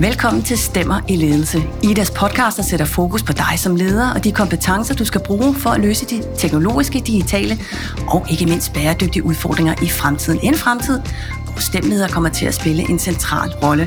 Velkommen 0.00 0.42
til 0.42 0.58
Stemmer 0.58 1.00
i 1.08 1.16
Ledelse. 1.16 1.58
Idas 1.82 2.10
podcast, 2.10 2.56
der 2.56 2.62
sætter 2.62 2.86
fokus 2.86 3.22
på 3.22 3.32
dig 3.32 3.58
som 3.58 3.76
leder 3.76 4.14
og 4.14 4.24
de 4.24 4.32
kompetencer, 4.32 4.94
du 4.94 5.04
skal 5.04 5.20
bruge 5.26 5.54
for 5.54 5.70
at 5.70 5.80
løse 5.80 6.06
de 6.06 6.22
teknologiske, 6.38 7.02
digitale 7.06 7.58
og 8.08 8.26
ikke 8.30 8.46
mindst 8.46 8.72
bæredygtige 8.72 9.24
udfordringer 9.24 9.74
i 9.82 9.88
fremtiden. 9.88 10.40
En 10.42 10.54
fremtid, 10.54 11.00
hvor 11.44 11.60
stemmeleder 11.60 12.08
kommer 12.08 12.30
til 12.30 12.46
at 12.46 12.54
spille 12.54 12.90
en 12.90 12.98
central 12.98 13.50
rolle. 13.62 13.86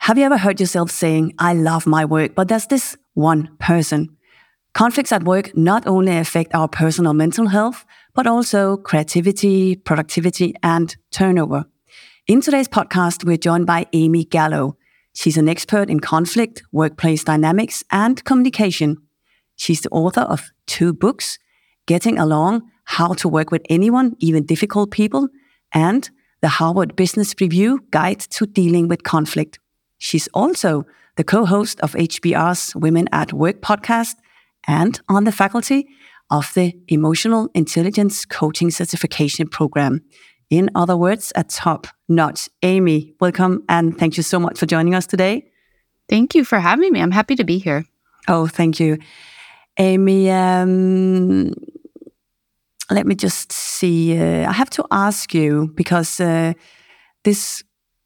Have 0.00 0.16
you 0.18 0.24
ever 0.24 0.36
heard 0.36 0.60
yourself 0.60 0.90
saying, 0.90 1.32
I 1.50 1.52
love 1.54 1.82
my 1.86 2.04
work, 2.04 2.30
but 2.36 2.52
there's 2.52 2.66
this 2.70 2.96
one 3.16 3.48
person? 3.68 4.08
Conflicts 4.74 5.12
at 5.12 5.22
work 5.22 5.46
not 5.56 5.82
only 5.86 6.12
affect 6.12 6.48
our 6.54 6.68
personal 6.82 7.12
mental 7.12 7.46
health, 7.48 7.78
but 8.16 8.26
also 8.26 8.76
creativity, 8.84 9.76
productivity, 9.84 10.52
and 10.62 10.96
turnover. 11.18 11.62
In 12.30 12.40
today's 12.40 12.68
podcast, 12.68 13.24
we're 13.24 13.36
joined 13.36 13.66
by 13.66 13.86
Amy 13.92 14.24
Gallo. 14.24 14.76
She's 15.14 15.36
an 15.36 15.48
expert 15.48 15.90
in 15.90 15.98
conflict, 15.98 16.62
workplace 16.70 17.24
dynamics, 17.24 17.82
and 17.90 18.24
communication. 18.24 18.98
She's 19.56 19.80
the 19.80 19.88
author 19.88 20.20
of 20.20 20.52
two 20.68 20.92
books 20.92 21.40
Getting 21.86 22.20
Along 22.20 22.62
How 22.84 23.14
to 23.14 23.28
Work 23.28 23.50
with 23.50 23.62
Anyone, 23.68 24.14
Even 24.20 24.46
Difficult 24.46 24.92
People, 24.92 25.26
and 25.74 26.08
the 26.40 26.50
Harvard 26.50 26.94
Business 26.94 27.34
Review 27.40 27.84
Guide 27.90 28.20
to 28.20 28.46
Dealing 28.46 28.86
with 28.86 29.02
Conflict. 29.02 29.58
She's 29.98 30.28
also 30.28 30.86
the 31.16 31.24
co 31.24 31.44
host 31.44 31.80
of 31.80 31.94
HBR's 31.94 32.76
Women 32.76 33.08
at 33.10 33.32
Work 33.32 33.60
podcast 33.60 34.14
and 34.68 35.00
on 35.08 35.24
the 35.24 35.32
faculty 35.32 35.88
of 36.30 36.52
the 36.54 36.74
Emotional 36.86 37.48
Intelligence 37.54 38.24
Coaching 38.24 38.70
Certification 38.70 39.48
Program. 39.48 40.02
In 40.50 40.68
other 40.74 40.96
words, 40.96 41.32
a 41.36 41.44
top 41.44 41.86
notch. 42.08 42.48
Amy, 42.62 43.14
welcome 43.20 43.64
and 43.68 43.96
thank 43.96 44.16
you 44.16 44.22
so 44.24 44.40
much 44.40 44.58
for 44.58 44.66
joining 44.66 44.94
us 44.96 45.06
today. 45.06 45.46
Thank 46.08 46.34
you 46.34 46.44
for 46.44 46.58
having 46.58 46.92
me. 46.92 47.00
I'm 47.00 47.12
happy 47.12 47.36
to 47.36 47.44
be 47.44 47.58
here. 47.58 47.84
Oh, 48.26 48.48
thank 48.48 48.80
you. 48.80 48.98
Amy, 49.78 50.28
um, 50.30 51.52
let 52.90 53.06
me 53.06 53.14
just 53.14 53.52
see. 53.52 54.18
Uh, 54.18 54.48
I 54.48 54.52
have 54.52 54.70
to 54.70 54.84
ask 54.90 55.32
you 55.32 55.70
because 55.76 56.20
uh, 56.20 56.52
this 57.22 57.62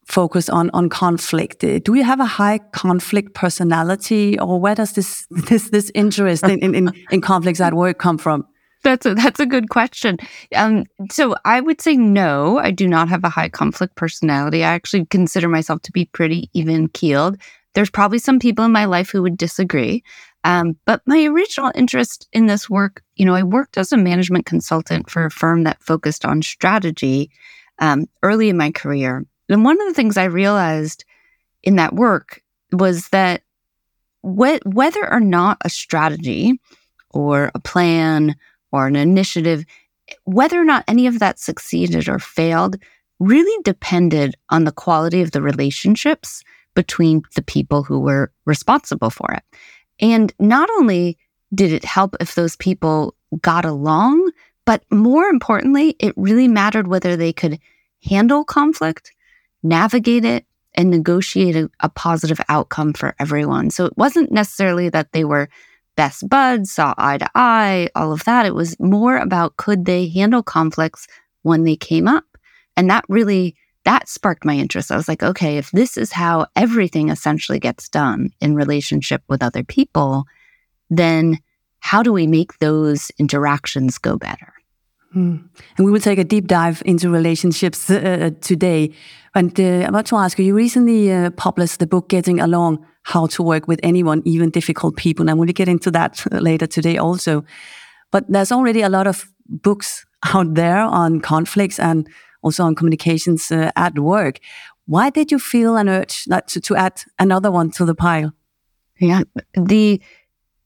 focus 0.07 0.51
on 0.51 0.71
on 0.75 0.91
conflict. 0.91 1.65
Uh, 1.65 1.79
do 1.79 1.95
you 1.95 2.05
have 2.05 2.21
a 2.21 2.27
high 2.27 2.59
conflict 2.73 3.35
personality, 3.35 4.39
or 4.39 4.61
where 4.61 4.75
does 4.75 4.93
this 4.93 5.27
this 5.49 5.71
this 5.71 5.91
interest 5.95 6.45
in, 6.45 6.75
in, 6.75 6.93
in 7.11 7.21
conflicts 7.23 7.61
at 7.61 7.73
work 7.73 7.99
come 7.99 8.19
from? 8.19 8.47
That's 8.85 9.07
a, 9.07 9.15
that's 9.15 9.41
a 9.41 9.47
good 9.47 9.71
question. 9.71 10.19
Um, 10.55 10.85
so 11.11 11.35
I 11.45 11.61
would 11.61 11.81
say 11.81 11.97
no, 11.97 12.59
I 12.59 12.71
do 12.71 12.87
not 12.87 13.09
have 13.09 13.25
a 13.25 13.31
high 13.31 13.49
conflict 13.49 13.97
personality. 13.97 14.63
I 14.63 14.69
actually 14.69 15.07
consider 15.07 15.49
myself 15.49 15.83
to 15.83 15.93
be 15.93 16.05
pretty 16.05 16.51
even 16.53 16.89
keeled. 16.89 17.39
There's 17.75 17.91
probably 17.91 18.19
some 18.19 18.39
people 18.39 18.65
in 18.65 18.73
my 18.73 18.85
life 18.85 19.11
who 19.11 19.23
would 19.23 19.37
disagree. 19.39 20.05
Um, 20.45 20.77
but 20.85 21.01
my 21.07 21.25
original 21.25 21.73
interest 21.75 22.29
in 22.33 22.47
this 22.47 22.69
work, 22.69 23.03
you 23.17 23.25
know, 23.25 23.35
I 23.35 23.43
worked 23.43 23.79
as 23.79 23.91
a 23.91 23.97
management 23.97 24.45
consultant 24.45 25.11
for 25.11 25.25
a 25.25 25.31
firm 25.31 25.65
that 25.65 25.83
focused 25.83 26.27
on 26.27 26.43
strategy 26.43 27.31
um, 27.79 28.07
early 28.23 28.51
in 28.51 28.57
my 28.59 28.71
career. 28.71 29.25
And 29.49 29.65
one 29.65 29.81
of 29.81 29.89
the 29.89 29.95
things 29.95 30.17
I 30.19 30.25
realized 30.25 31.05
in 31.63 31.77
that 31.77 31.95
work 31.95 32.43
was 32.73 33.09
that 33.09 33.43
wh- 34.21 34.65
whether 34.67 35.11
or 35.11 35.21
not 35.21 35.57
a 35.65 35.71
strategy 35.71 36.61
or 37.11 37.51
a 37.55 37.61
plan 37.61 38.37
or 38.75 38.87
an 38.87 38.97
initiative, 38.97 39.65
whether 40.25 40.61
or 40.61 40.65
not 40.65 40.85
any 40.89 41.07
of 41.07 41.21
that 41.21 41.39
succeeded 41.39 42.09
or 42.09 42.19
failed 42.19 42.77
really 43.21 43.63
depended 43.63 44.35
on 44.51 44.65
the 44.65 44.73
quality 44.73 45.23
of 45.23 45.31
the 45.31 45.41
relationships 45.41 46.43
between 46.75 47.23
the 47.37 47.43
people 47.43 47.85
who 47.85 48.01
were 48.01 48.33
responsible 48.45 49.11
for 49.11 49.33
it. 49.33 49.45
And 50.01 50.33
not 50.41 50.69
only 50.79 51.17
did 51.55 51.73
it 51.73 51.85
help 51.85 52.17
if 52.21 52.35
those 52.35 52.57
people 52.57 53.15
got 53.41 53.65
along, 53.65 54.33
but 54.65 54.83
more 54.91 55.27
importantly, 55.27 55.95
it 56.01 56.13
really 56.17 56.49
mattered 56.49 56.89
whether 56.89 57.17
they 57.17 57.33
could 57.33 57.61
handle 58.03 58.45
conflict, 58.45 59.13
navigate 59.63 60.25
it, 60.25 60.45
and 60.75 60.91
negotiate 60.91 61.55
a, 61.55 61.71
a 61.81 61.89
positive 61.89 62.41
outcome 62.49 62.93
for 62.93 63.15
everyone. 63.21 63.71
So 63.71 63.85
it 63.87 63.97
wasn't 63.97 64.33
necessarily 64.33 64.89
that 64.89 65.13
they 65.13 65.25
were 65.25 65.49
best 65.97 66.29
buds, 66.29 66.73
saw 66.73 66.95
eye 66.99 67.19
to 67.19 67.29
eye, 67.35 67.89
all 67.95 68.13
of 68.13 68.25
that. 68.25 68.47
It 68.47 68.55
was 68.55 68.79
more 68.81 69.17
about 69.17 69.57
could 69.57 69.85
they 69.85 70.09
handle 70.09 70.43
conflicts 70.43 71.07
when 71.43 71.65
they 71.65 71.77
came 71.77 72.09
up? 72.09 72.25
And 72.77 72.91
that 72.91 73.05
really 73.09 73.57
that 73.85 74.09
sparked 74.09 74.45
my 74.45 74.57
interest. 74.57 74.91
I 74.91 74.97
was 74.97 75.09
like, 75.09 75.23
okay, 75.23 75.59
if 75.59 75.71
this 75.71 75.97
is 75.97 76.13
how 76.13 76.47
everything 76.57 77.11
essentially 77.11 77.59
gets 77.59 77.89
done 77.89 78.31
in 78.41 78.55
relationship 78.55 79.23
with 79.29 79.43
other 79.43 79.63
people, 79.63 80.25
then 80.89 81.39
how 81.81 82.03
do 82.03 82.13
we 82.13 82.27
make 82.27 82.59
those 82.59 83.11
interactions 83.19 83.99
go 83.99 84.17
better? 84.17 84.54
Hmm. 85.15 85.37
And 85.77 85.87
we 85.87 85.93
will 85.93 86.01
take 86.01 86.19
a 86.19 86.25
deep 86.25 86.49
dive 86.49 86.83
into 86.85 87.09
relationships 87.09 87.89
uh, 87.89 88.31
today. 88.41 88.91
And 89.37 89.59
uh, 89.61 89.87
I 89.87 89.91
want 89.91 90.09
to 90.09 90.17
ask 90.17 90.39
you, 90.39 90.45
you 90.45 90.55
recently 90.55 91.13
uh, 91.13 91.31
published 91.31 91.79
the 91.79 91.87
book 91.87 92.09
Getting 92.09 92.41
Along 92.41 92.85
How 93.05 93.27
to 93.27 93.43
Work 93.45 93.69
with 93.69 93.79
Anyone, 93.85 94.23
Even 94.25 94.51
Difficult 94.51 94.97
People. 94.97 95.29
And 95.29 95.39
we'll 95.39 95.53
get 95.53 95.69
into 95.69 95.93
that 95.93 96.25
later 96.33 96.67
today 96.67 96.99
also. 96.99 97.45
But 98.11 98.25
there's 98.29 98.51
already 98.51 98.83
a 98.83 98.89
lot 98.89 99.07
of 99.07 99.31
books 99.49 100.05
out 100.35 100.55
there 100.55 100.81
on 100.81 101.21
conflicts 101.21 101.79
and 101.79 102.09
also 102.43 102.65
on 102.65 102.75
communications 102.75 103.53
uh, 103.53 103.71
at 103.77 103.97
work. 103.99 104.41
Why 104.87 105.11
did 105.11 105.31
you 105.31 105.39
feel 105.39 105.77
an 105.77 105.89
urge 105.89 106.25
to, 106.25 106.61
to 106.61 106.77
add 106.77 107.03
another 107.21 107.53
one 107.53 107.71
to 107.73 107.85
the 107.85 107.95
pile? 107.95 108.33
Yeah, 108.99 109.23
the 109.55 110.01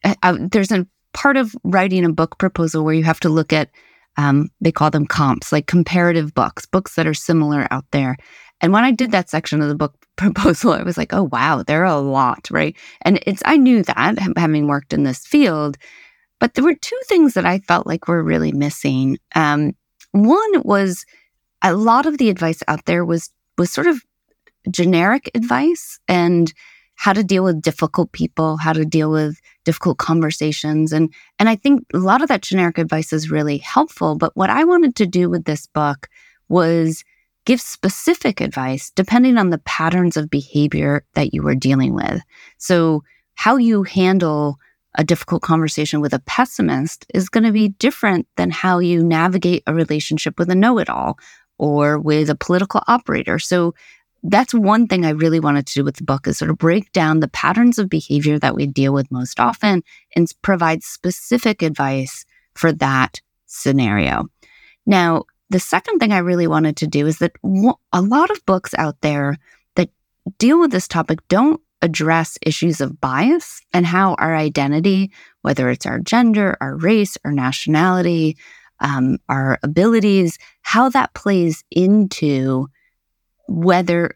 uh, 0.04 0.14
uh, 0.22 0.38
there's 0.50 0.72
a 0.72 0.86
part 1.12 1.36
of 1.36 1.54
writing 1.64 2.04
a 2.04 2.12
book 2.12 2.38
proposal 2.38 2.84
where 2.84 2.94
you 2.94 3.04
have 3.04 3.20
to 3.20 3.28
look 3.28 3.52
at 3.52 3.70
um, 4.18 4.48
they 4.60 4.72
call 4.72 4.90
them 4.90 5.06
comps, 5.06 5.52
like 5.52 5.66
comparative 5.66 6.34
books, 6.34 6.66
books 6.66 6.96
that 6.96 7.06
are 7.06 7.14
similar 7.14 7.68
out 7.70 7.84
there. 7.92 8.16
And 8.60 8.72
when 8.72 8.82
I 8.82 8.90
did 8.90 9.12
that 9.12 9.30
section 9.30 9.62
of 9.62 9.68
the 9.68 9.76
book 9.76 9.94
proposal, 10.16 10.72
I 10.72 10.82
was 10.82 10.98
like, 10.98 11.14
oh, 11.14 11.22
wow, 11.22 11.62
there 11.62 11.82
are 11.82 11.96
a 11.96 12.00
lot, 12.00 12.48
right? 12.50 12.76
And 13.02 13.22
it's, 13.24 13.42
I 13.46 13.56
knew 13.56 13.84
that 13.84 14.18
having 14.36 14.66
worked 14.66 14.92
in 14.92 15.04
this 15.04 15.24
field, 15.24 15.78
but 16.40 16.54
there 16.54 16.64
were 16.64 16.74
two 16.74 16.98
things 17.06 17.34
that 17.34 17.46
I 17.46 17.60
felt 17.60 17.86
like 17.86 18.08
were 18.08 18.22
really 18.22 18.52
missing. 18.52 19.18
Um, 19.36 19.74
one 20.10 20.62
was 20.62 21.06
a 21.62 21.74
lot 21.74 22.04
of 22.04 22.18
the 22.18 22.28
advice 22.28 22.60
out 22.66 22.84
there 22.86 23.04
was, 23.04 23.30
was 23.56 23.70
sort 23.70 23.86
of 23.86 24.02
generic 24.68 25.30
advice 25.34 26.00
and 26.08 26.52
how 26.96 27.12
to 27.12 27.22
deal 27.22 27.44
with 27.44 27.62
difficult 27.62 28.10
people, 28.10 28.56
how 28.56 28.72
to 28.72 28.84
deal 28.84 29.12
with 29.12 29.38
difficult 29.64 29.98
conversations. 29.98 30.92
And, 30.92 31.12
and 31.38 31.48
I 31.48 31.56
think 31.56 31.84
a 31.92 31.98
lot 31.98 32.22
of 32.22 32.28
that 32.28 32.42
generic 32.42 32.78
advice 32.78 33.12
is 33.12 33.30
really 33.30 33.58
helpful. 33.58 34.16
But 34.16 34.36
what 34.36 34.50
I 34.50 34.64
wanted 34.64 34.96
to 34.96 35.06
do 35.06 35.28
with 35.28 35.44
this 35.44 35.66
book 35.66 36.08
was 36.48 37.04
give 37.44 37.60
specific 37.60 38.40
advice 38.40 38.90
depending 38.94 39.38
on 39.38 39.50
the 39.50 39.58
patterns 39.58 40.16
of 40.16 40.30
behavior 40.30 41.04
that 41.14 41.32
you 41.32 41.46
are 41.48 41.54
dealing 41.54 41.94
with. 41.94 42.22
So 42.58 43.02
how 43.34 43.56
you 43.56 43.82
handle 43.84 44.58
a 44.96 45.04
difficult 45.04 45.42
conversation 45.42 46.00
with 46.00 46.12
a 46.12 46.18
pessimist 46.20 47.06
is 47.14 47.28
going 47.28 47.44
to 47.44 47.52
be 47.52 47.68
different 47.68 48.26
than 48.36 48.50
how 48.50 48.80
you 48.80 49.02
navigate 49.02 49.62
a 49.66 49.74
relationship 49.74 50.38
with 50.38 50.50
a 50.50 50.54
know-it-all 50.54 51.18
or 51.58 51.98
with 51.98 52.30
a 52.30 52.34
political 52.34 52.82
operator. 52.86 53.38
So 53.38 53.74
that's 54.22 54.52
one 54.52 54.86
thing 54.86 55.04
I 55.04 55.10
really 55.10 55.40
wanted 55.40 55.66
to 55.66 55.74
do 55.74 55.84
with 55.84 55.96
the 55.96 56.04
book 56.04 56.26
is 56.26 56.38
sort 56.38 56.50
of 56.50 56.58
break 56.58 56.90
down 56.92 57.20
the 57.20 57.28
patterns 57.28 57.78
of 57.78 57.88
behavior 57.88 58.38
that 58.38 58.54
we 58.54 58.66
deal 58.66 58.92
with 58.92 59.10
most 59.10 59.38
often 59.38 59.82
and 60.16 60.30
provide 60.42 60.82
specific 60.82 61.62
advice 61.62 62.24
for 62.54 62.72
that 62.72 63.20
scenario. 63.46 64.28
Now, 64.86 65.24
the 65.50 65.60
second 65.60 65.98
thing 65.98 66.12
I 66.12 66.18
really 66.18 66.46
wanted 66.46 66.76
to 66.78 66.86
do 66.86 67.06
is 67.06 67.18
that 67.18 67.32
a 67.92 68.02
lot 68.02 68.30
of 68.30 68.44
books 68.44 68.74
out 68.76 69.00
there 69.00 69.38
that 69.76 69.88
deal 70.38 70.60
with 70.60 70.72
this 70.72 70.88
topic 70.88 71.20
don't 71.28 71.60
address 71.80 72.38
issues 72.42 72.80
of 72.80 73.00
bias 73.00 73.62
and 73.72 73.86
how 73.86 74.14
our 74.14 74.34
identity, 74.36 75.12
whether 75.42 75.70
it's 75.70 75.86
our 75.86 76.00
gender, 76.00 76.56
our 76.60 76.76
race, 76.76 77.16
our 77.24 77.32
nationality, 77.32 78.36
um, 78.80 79.18
our 79.28 79.58
abilities, 79.62 80.38
how 80.62 80.88
that 80.88 81.14
plays 81.14 81.64
into 81.70 82.68
whether 83.48 84.14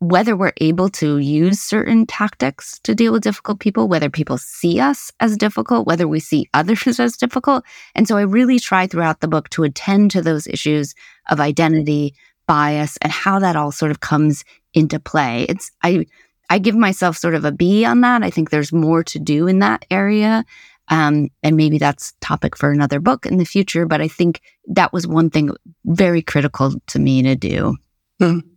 whether 0.00 0.36
we're 0.36 0.52
able 0.58 0.88
to 0.90 1.18
use 1.18 1.60
certain 1.60 2.04
tactics 2.04 2.78
to 2.80 2.94
deal 2.94 3.12
with 3.12 3.22
difficult 3.22 3.58
people, 3.58 3.88
whether 3.88 4.10
people 4.10 4.36
see 4.36 4.78
us 4.78 5.10
as 5.20 5.36
difficult, 5.36 5.86
whether 5.86 6.06
we 6.06 6.20
see 6.20 6.48
others 6.52 7.00
as 7.00 7.16
difficult. 7.16 7.64
And 7.94 8.06
so 8.06 8.16
I 8.16 8.22
really 8.22 8.58
try 8.58 8.86
throughout 8.86 9.20
the 9.20 9.28
book 9.28 9.48
to 9.50 9.62
attend 9.62 10.10
to 10.10 10.22
those 10.22 10.46
issues 10.46 10.94
of 11.30 11.40
identity, 11.40 12.14
bias, 12.46 12.98
and 13.00 13.10
how 13.10 13.38
that 13.38 13.56
all 13.56 13.72
sort 13.72 13.90
of 13.90 14.00
comes 14.00 14.44
into 14.74 15.00
play. 15.00 15.46
It's 15.48 15.70
I 15.82 16.06
I 16.50 16.58
give 16.58 16.76
myself 16.76 17.16
sort 17.16 17.34
of 17.34 17.46
a 17.46 17.52
B 17.52 17.86
on 17.86 18.02
that. 18.02 18.22
I 18.22 18.30
think 18.30 18.50
there's 18.50 18.72
more 18.72 19.02
to 19.04 19.18
do 19.18 19.46
in 19.46 19.60
that 19.60 19.86
area. 19.90 20.44
Um, 20.88 21.30
and 21.42 21.56
maybe 21.56 21.78
that's 21.78 22.12
topic 22.20 22.58
for 22.58 22.70
another 22.70 23.00
book 23.00 23.24
in 23.24 23.38
the 23.38 23.46
future. 23.46 23.86
But 23.86 24.02
I 24.02 24.08
think 24.08 24.42
that 24.66 24.92
was 24.92 25.06
one 25.06 25.30
thing 25.30 25.52
very 25.86 26.20
critical 26.20 26.74
to 26.88 26.98
me 26.98 27.22
to 27.22 27.34
do. 27.34 27.78
Mm 28.20 28.53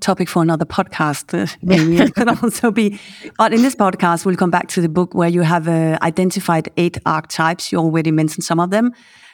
topic 0.00 0.28
for 0.28 0.42
another 0.42 0.64
podcast. 0.66 1.56
Maybe 1.62 1.96
it 1.98 2.14
could 2.14 2.28
also 2.28 2.70
be. 2.70 2.98
But 3.38 3.52
in 3.52 3.62
this 3.62 3.74
podcast, 3.74 4.24
we'll 4.24 4.36
come 4.36 4.50
back 4.50 4.68
to 4.68 4.80
the 4.80 4.88
book 4.88 5.14
where 5.14 5.28
you 5.28 5.42
have 5.42 5.68
uh, 5.68 5.98
identified 6.02 6.68
eight 6.76 6.98
archetypes. 7.04 7.72
You 7.72 7.78
already 7.78 8.10
mentioned 8.10 8.44
some 8.44 8.60
of 8.60 8.70
them. 8.70 8.92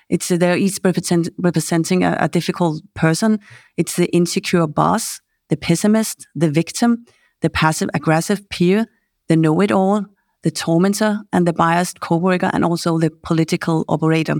It's 0.08 0.30
uh, 0.30 0.36
they're 0.36 0.56
each 0.56 0.78
represent, 0.84 1.28
representing 1.38 2.04
a, 2.04 2.16
a 2.20 2.28
difficult 2.28 2.82
person. 2.94 3.38
It's 3.76 3.96
the 3.96 4.08
insecure 4.12 4.66
boss, 4.66 5.20
the 5.48 5.56
pessimist, 5.56 6.26
the 6.34 6.50
victim, 6.50 7.04
the 7.40 7.50
passive 7.50 7.90
aggressive 7.94 8.40
peer, 8.48 8.86
the 9.28 9.36
know-it-all, 9.36 10.04
the 10.42 10.50
tormentor, 10.50 11.20
and 11.32 11.46
the 11.46 11.52
biased 11.52 12.00
coworker, 12.00 12.50
and 12.52 12.64
also 12.64 12.98
the 12.98 13.10
political 13.22 13.84
operator. 13.88 14.36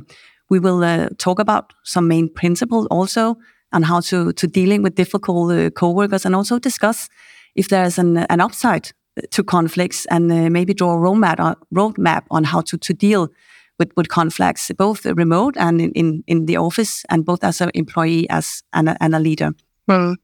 We 0.51 0.59
will 0.59 0.83
uh, 0.85 1.09
talk 1.19 1.39
about 1.39 1.73
some 1.85 2.09
main 2.09 2.29
principles 2.29 2.87
also 2.91 3.37
on 3.73 3.83
how 3.83 4.01
to 4.01 4.33
to 4.33 4.47
dealing 4.47 4.83
with 4.83 4.95
difficult 4.95 5.53
uh, 5.53 5.71
coworkers, 5.71 6.27
and 6.27 6.35
also 6.35 6.59
discuss 6.59 7.09
if 7.55 7.69
there's 7.69 7.99
an 7.99 8.17
an 8.29 8.41
upside 8.41 8.93
to 9.31 9.45
conflicts, 9.45 10.07
and 10.07 10.33
uh, 10.33 10.51
maybe 10.51 10.75
draw 10.75 10.95
a 10.95 10.99
roadmap 10.99 11.41
uh, 11.41 11.55
roadmap 11.71 12.23
on 12.31 12.45
how 12.45 12.63
to 12.63 12.79
to 12.79 12.95
deal 12.95 13.29
with 13.79 13.91
with 13.97 14.09
conflicts, 14.09 14.71
both 14.77 15.07
remote 15.07 15.57
and 15.57 15.81
in 15.81 15.93
in, 15.93 16.25
in 16.27 16.47
the 16.47 16.57
office, 16.59 17.05
and 17.09 17.25
both 17.25 17.45
as 17.45 17.61
an 17.61 17.71
employee 17.75 18.27
as 18.31 18.63
and 18.73 18.89
a, 18.89 18.97
and 19.01 19.15
a 19.15 19.19
leader. 19.19 19.53
Well, 19.87 20.17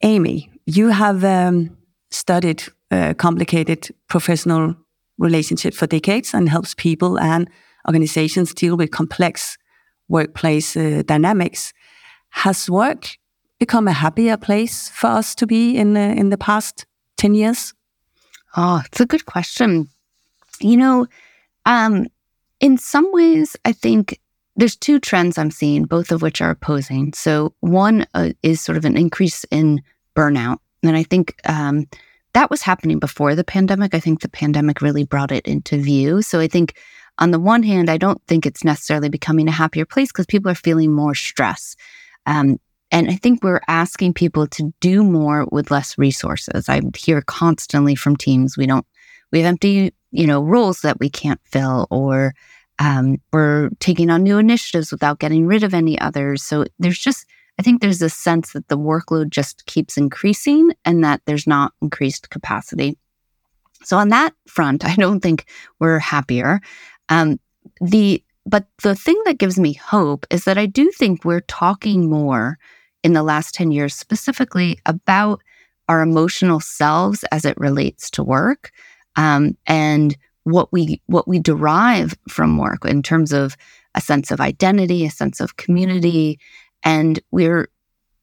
Amy, 0.00 0.50
you 0.66 0.88
have 0.88 1.24
um, 1.24 1.76
studied 2.10 2.62
uh, 2.90 3.14
complicated 3.14 3.88
professional 4.08 4.74
relationships 5.18 5.76
for 5.76 5.86
decades 5.86 6.34
and 6.34 6.48
helps 6.48 6.74
people 6.74 7.18
and 7.18 7.48
organizations 7.86 8.54
deal 8.54 8.76
with 8.76 8.90
complex 8.90 9.56
workplace 10.08 10.76
uh, 10.76 11.02
dynamics. 11.06 11.72
Has 12.32 12.68
work 12.68 13.16
become 13.58 13.86
a 13.86 13.92
happier 13.92 14.36
place 14.36 14.88
for 14.88 15.06
us 15.06 15.34
to 15.36 15.46
be 15.46 15.76
in 15.76 15.96
uh, 15.96 16.14
in 16.16 16.30
the 16.30 16.38
past 16.38 16.86
10 17.18 17.34
years? 17.34 17.74
Oh, 18.56 18.82
it's 18.84 19.00
a 19.00 19.06
good 19.06 19.26
question. 19.26 19.88
You 20.60 20.76
know, 20.76 21.06
um, 21.64 22.06
in 22.60 22.78
some 22.78 23.10
ways, 23.12 23.56
I 23.64 23.72
think 23.72 24.18
there's 24.56 24.76
two 24.76 25.00
trends 25.00 25.38
I'm 25.38 25.50
seeing, 25.50 25.84
both 25.84 26.12
of 26.12 26.22
which 26.22 26.40
are 26.40 26.50
opposing. 26.50 27.12
So, 27.14 27.54
one 27.60 28.06
uh, 28.14 28.30
is 28.42 28.60
sort 28.60 28.76
of 28.76 28.84
an 28.84 28.96
increase 28.96 29.44
in 29.50 29.82
burnout. 30.14 30.58
And 30.82 30.96
I 30.96 31.04
think 31.04 31.34
um, 31.48 31.86
that 32.34 32.50
was 32.50 32.62
happening 32.62 32.98
before 32.98 33.34
the 33.34 33.44
pandemic. 33.44 33.94
I 33.94 34.00
think 34.00 34.20
the 34.20 34.28
pandemic 34.28 34.82
really 34.82 35.04
brought 35.04 35.32
it 35.32 35.46
into 35.46 35.78
view. 35.78 36.22
So, 36.22 36.40
I 36.40 36.48
think 36.48 36.78
on 37.18 37.30
the 37.30 37.40
one 37.40 37.62
hand, 37.62 37.90
I 37.90 37.96
don't 37.96 38.22
think 38.26 38.46
it's 38.46 38.64
necessarily 38.64 39.08
becoming 39.08 39.48
a 39.48 39.52
happier 39.52 39.84
place 39.84 40.12
because 40.12 40.26
people 40.26 40.50
are 40.50 40.56
feeling 40.56 40.92
more 40.92 41.14
stress. 41.14 41.76
Um, 42.26 42.58
and 42.90 43.08
I 43.08 43.16
think 43.16 43.42
we're 43.42 43.62
asking 43.68 44.14
people 44.14 44.46
to 44.48 44.72
do 44.80 45.02
more 45.02 45.46
with 45.50 45.70
less 45.70 45.96
resources. 45.96 46.68
I 46.68 46.82
hear 46.96 47.22
constantly 47.22 47.94
from 47.94 48.16
teams, 48.16 48.56
we 48.56 48.66
don't, 48.66 48.86
we 49.32 49.40
have 49.40 49.48
empty, 49.48 49.94
you 50.10 50.26
know, 50.26 50.42
roles 50.42 50.82
that 50.82 51.00
we 51.00 51.08
can't 51.08 51.40
fill, 51.44 51.86
or 51.90 52.34
um, 52.78 53.16
we're 53.32 53.70
taking 53.80 54.10
on 54.10 54.22
new 54.22 54.36
initiatives 54.36 54.92
without 54.92 55.20
getting 55.20 55.46
rid 55.46 55.62
of 55.62 55.72
any 55.72 55.98
others. 55.98 56.42
So 56.42 56.66
there's 56.78 56.98
just, 56.98 57.24
I 57.58 57.62
think 57.62 57.80
there's 57.80 58.02
a 58.02 58.10
sense 58.10 58.52
that 58.52 58.68
the 58.68 58.78
workload 58.78 59.30
just 59.30 59.64
keeps 59.64 59.96
increasing 59.96 60.72
and 60.84 61.02
that 61.02 61.22
there's 61.24 61.46
not 61.46 61.72
increased 61.80 62.28
capacity. 62.28 62.98
So 63.84 63.96
on 63.96 64.10
that 64.10 64.34
front, 64.46 64.84
I 64.86 64.96
don't 64.96 65.20
think 65.20 65.46
we're 65.80 65.98
happier. 65.98 66.60
Um, 67.08 67.40
the 67.80 68.22
but 68.44 68.66
the 68.82 68.94
thing 68.94 69.20
that 69.24 69.38
gives 69.38 69.58
me 69.58 69.72
hope 69.72 70.26
is 70.30 70.44
that 70.44 70.58
I 70.58 70.66
do 70.66 70.90
think 70.90 71.24
we're 71.24 71.40
talking 71.40 72.10
more 72.10 72.58
in 73.02 73.12
the 73.12 73.22
last 73.22 73.54
10 73.54 73.70
years 73.72 73.94
specifically 73.94 74.78
about 74.86 75.42
our 75.88 76.02
emotional 76.02 76.60
selves 76.60 77.24
as 77.32 77.44
it 77.44 77.56
relates 77.58 78.10
to 78.10 78.22
work 78.22 78.72
um, 79.16 79.56
and 79.66 80.16
what 80.44 80.72
we 80.72 81.00
what 81.06 81.28
we 81.28 81.38
derive 81.38 82.14
from 82.28 82.58
work 82.58 82.84
in 82.84 83.02
terms 83.02 83.32
of 83.32 83.56
a 83.94 84.00
sense 84.00 84.30
of 84.30 84.40
identity 84.40 85.04
a 85.04 85.10
sense 85.10 85.40
of 85.40 85.56
community 85.56 86.38
and 86.82 87.20
we're 87.30 87.68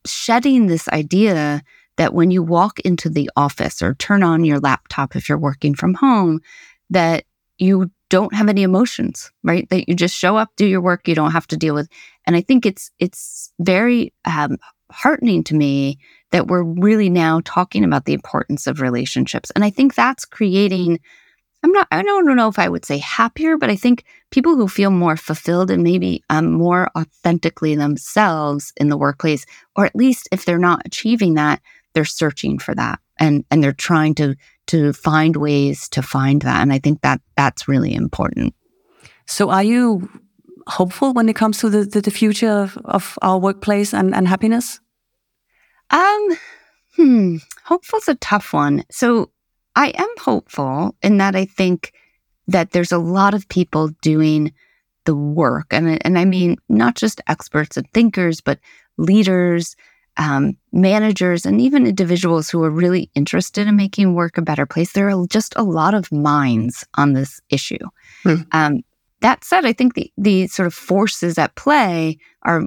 shedding 0.05 0.67
this 0.67 0.87
idea 0.89 1.61
that 1.97 2.13
when 2.13 2.31
you 2.31 2.43
walk 2.43 2.79
into 2.81 3.09
the 3.09 3.29
office 3.35 3.81
or 3.81 3.93
turn 3.95 4.23
on 4.23 4.43
your 4.43 4.59
laptop 4.59 5.15
if 5.15 5.29
you're 5.29 5.37
working 5.37 5.73
from 5.73 5.93
home 5.93 6.41
that 6.89 7.23
you 7.57 7.89
don't 8.09 8.33
have 8.33 8.49
any 8.49 8.63
emotions, 8.63 9.31
right? 9.43 9.69
That 9.69 9.87
you 9.87 9.95
just 9.95 10.15
show 10.15 10.35
up, 10.35 10.49
do 10.55 10.65
your 10.65 10.81
work, 10.81 11.07
you 11.07 11.15
don't 11.15 11.31
have 11.31 11.47
to 11.47 11.57
deal 11.57 11.75
with. 11.75 11.87
And 12.25 12.35
I 12.35 12.41
think 12.41 12.65
it's 12.65 12.91
it's 12.99 13.51
very 13.59 14.13
um, 14.25 14.57
heartening 14.91 15.43
to 15.45 15.55
me 15.55 15.99
that 16.31 16.47
we're 16.47 16.63
really 16.63 17.09
now 17.09 17.41
talking 17.45 17.83
about 17.83 18.05
the 18.05 18.13
importance 18.13 18.67
of 18.67 18.81
relationships. 18.81 19.51
And 19.51 19.63
I 19.63 19.69
think 19.69 19.95
that's 19.95 20.25
creating. 20.25 20.99
I'm 21.63 21.71
not. 21.71 21.87
I 21.91 22.01
don't 22.01 22.35
know 22.35 22.47
if 22.47 22.57
I 22.57 22.69
would 22.69 22.85
say 22.85 22.99
happier, 22.99 23.57
but 23.57 23.69
I 23.69 23.75
think 23.75 24.05
people 24.31 24.55
who 24.55 24.67
feel 24.67 24.91
more 24.91 25.17
fulfilled 25.17 25.69
and 25.69 25.83
maybe 25.83 26.23
um, 26.29 26.53
more 26.53 26.89
authentically 26.97 27.75
themselves 27.75 28.71
in 28.77 28.89
the 28.89 28.97
workplace, 28.97 29.45
or 29.75 29.85
at 29.85 29.95
least 29.95 30.29
if 30.31 30.45
they're 30.45 30.57
not 30.57 30.81
achieving 30.85 31.33
that, 31.33 31.61
they're 31.93 32.05
searching 32.05 32.59
for 32.59 32.73
that 32.75 32.99
and 33.19 33.43
and 33.51 33.63
they're 33.63 33.73
trying 33.73 34.15
to 34.15 34.35
to 34.69 34.93
find 34.93 35.35
ways 35.35 35.89
to 35.89 36.01
find 36.01 36.43
that. 36.43 36.61
And 36.61 36.71
I 36.71 36.77
think 36.77 37.01
that 37.01 37.21
that's 37.35 37.67
really 37.67 37.93
important. 37.93 38.53
So, 39.25 39.49
are 39.49 39.63
you 39.63 40.09
hopeful 40.67 41.13
when 41.13 41.27
it 41.27 41.35
comes 41.35 41.57
to 41.59 41.69
the, 41.69 41.85
the, 41.85 42.01
the 42.01 42.11
future 42.11 42.49
of, 42.49 42.77
of, 42.85 43.17
our 43.23 43.39
workplace 43.39 43.93
and, 43.93 44.13
and 44.13 44.27
happiness? 44.27 44.79
Um, 45.89 46.37
hmm, 46.95 47.37
hopeful's 47.65 48.07
a 48.07 48.15
tough 48.15 48.53
one. 48.53 48.83
So, 48.91 49.31
I 49.75 49.89
am 49.95 50.09
hopeful 50.19 50.95
in 51.01 51.17
that 51.17 51.35
I 51.35 51.45
think 51.45 51.93
that 52.47 52.71
there's 52.71 52.91
a 52.91 52.97
lot 52.97 53.33
of 53.33 53.49
people 53.49 53.89
doing 54.01 54.51
the 55.05 55.15
work, 55.15 55.67
and 55.71 56.03
and 56.05 56.19
I 56.19 56.25
mean 56.25 56.57
not 56.67 56.95
just 56.95 57.21
experts 57.27 57.77
and 57.77 57.89
thinkers, 57.93 58.41
but 58.41 58.59
leaders, 58.97 59.75
um, 60.19 60.57
managers 60.73 61.45
and 61.45 61.61
even 61.61 61.87
individuals 61.87 62.49
who 62.49 62.61
are 62.63 62.69
really 62.69 63.09
interested 63.15 63.67
in 63.67 63.77
making 63.77 64.13
work 64.13 64.37
a 64.37 64.41
better 64.41 64.65
place. 64.65 64.91
There 64.91 65.09
are 65.09 65.25
just 65.27 65.53
a 65.55 65.63
lot 65.63 65.93
of 65.93 66.11
minds 66.11 66.85
on 66.95 67.13
this 67.13 67.41
issue. 67.49 67.79
Hmm. 68.23 68.35
Um, 68.51 68.81
that 69.21 69.43
said, 69.43 69.65
I 69.65 69.73
think 69.73 69.95
the 69.95 70.11
the 70.17 70.47
sort 70.47 70.67
of 70.67 70.73
forces 70.73 71.37
at 71.37 71.55
play 71.55 72.17
are 72.43 72.63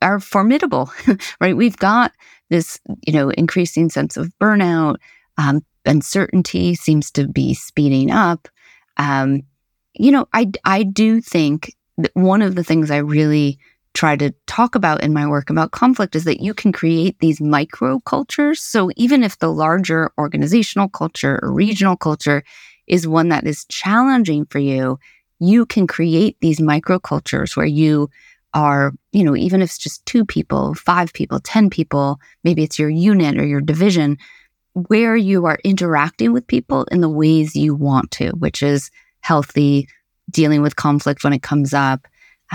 are 0.00 0.20
formidable, 0.20 0.90
right? 1.40 1.56
We've 1.56 1.76
got 1.76 2.12
this, 2.48 2.78
you 3.06 3.12
know, 3.12 3.30
increasing 3.30 3.90
sense 3.90 4.16
of 4.16 4.32
burnout. 4.40 4.96
Um, 5.36 5.64
uncertainty 5.84 6.76
seems 6.76 7.10
to 7.12 7.26
be 7.26 7.54
speeding 7.54 8.10
up. 8.10 8.48
Um, 8.96 9.42
you 9.94 10.12
know, 10.12 10.26
I 10.32 10.52
I 10.64 10.84
do 10.84 11.20
think 11.20 11.74
that 11.98 12.14
one 12.14 12.42
of 12.42 12.54
the 12.54 12.64
things 12.64 12.90
I 12.90 12.98
really 12.98 13.58
try 13.94 14.16
to 14.16 14.32
talk 14.46 14.74
about 14.74 15.02
in 15.02 15.12
my 15.12 15.26
work 15.26 15.50
about 15.50 15.70
conflict 15.70 16.16
is 16.16 16.24
that 16.24 16.40
you 16.40 16.52
can 16.52 16.72
create 16.72 17.16
these 17.20 17.40
micro 17.40 18.00
cultures. 18.00 18.60
So 18.60 18.90
even 18.96 19.22
if 19.22 19.38
the 19.38 19.52
larger 19.52 20.12
organizational 20.18 20.88
culture 20.88 21.38
or 21.42 21.52
regional 21.52 21.96
culture 21.96 22.42
is 22.88 23.06
one 23.06 23.28
that 23.28 23.46
is 23.46 23.64
challenging 23.66 24.46
for 24.46 24.58
you, 24.58 24.98
you 25.38 25.64
can 25.64 25.86
create 25.86 26.36
these 26.40 26.60
micro 26.60 26.98
cultures 26.98 27.56
where 27.56 27.66
you 27.66 28.10
are, 28.52 28.92
you 29.12 29.24
know, 29.24 29.36
even 29.36 29.62
if 29.62 29.70
it's 29.70 29.78
just 29.78 30.04
two 30.06 30.24
people, 30.24 30.74
five 30.74 31.12
people, 31.12 31.40
10 31.40 31.70
people, 31.70 32.18
maybe 32.42 32.62
it's 32.62 32.78
your 32.78 32.90
unit 32.90 33.38
or 33.38 33.46
your 33.46 33.60
division, 33.60 34.18
where 34.88 35.16
you 35.16 35.46
are 35.46 35.58
interacting 35.64 36.32
with 36.32 36.46
people 36.46 36.84
in 36.90 37.00
the 37.00 37.08
ways 37.08 37.54
you 37.54 37.74
want 37.74 38.10
to, 38.12 38.30
which 38.30 38.62
is 38.62 38.90
healthy, 39.20 39.88
dealing 40.30 40.62
with 40.62 40.76
conflict 40.76 41.24
when 41.24 41.32
it 41.32 41.42
comes 41.42 41.72
up, 41.72 42.06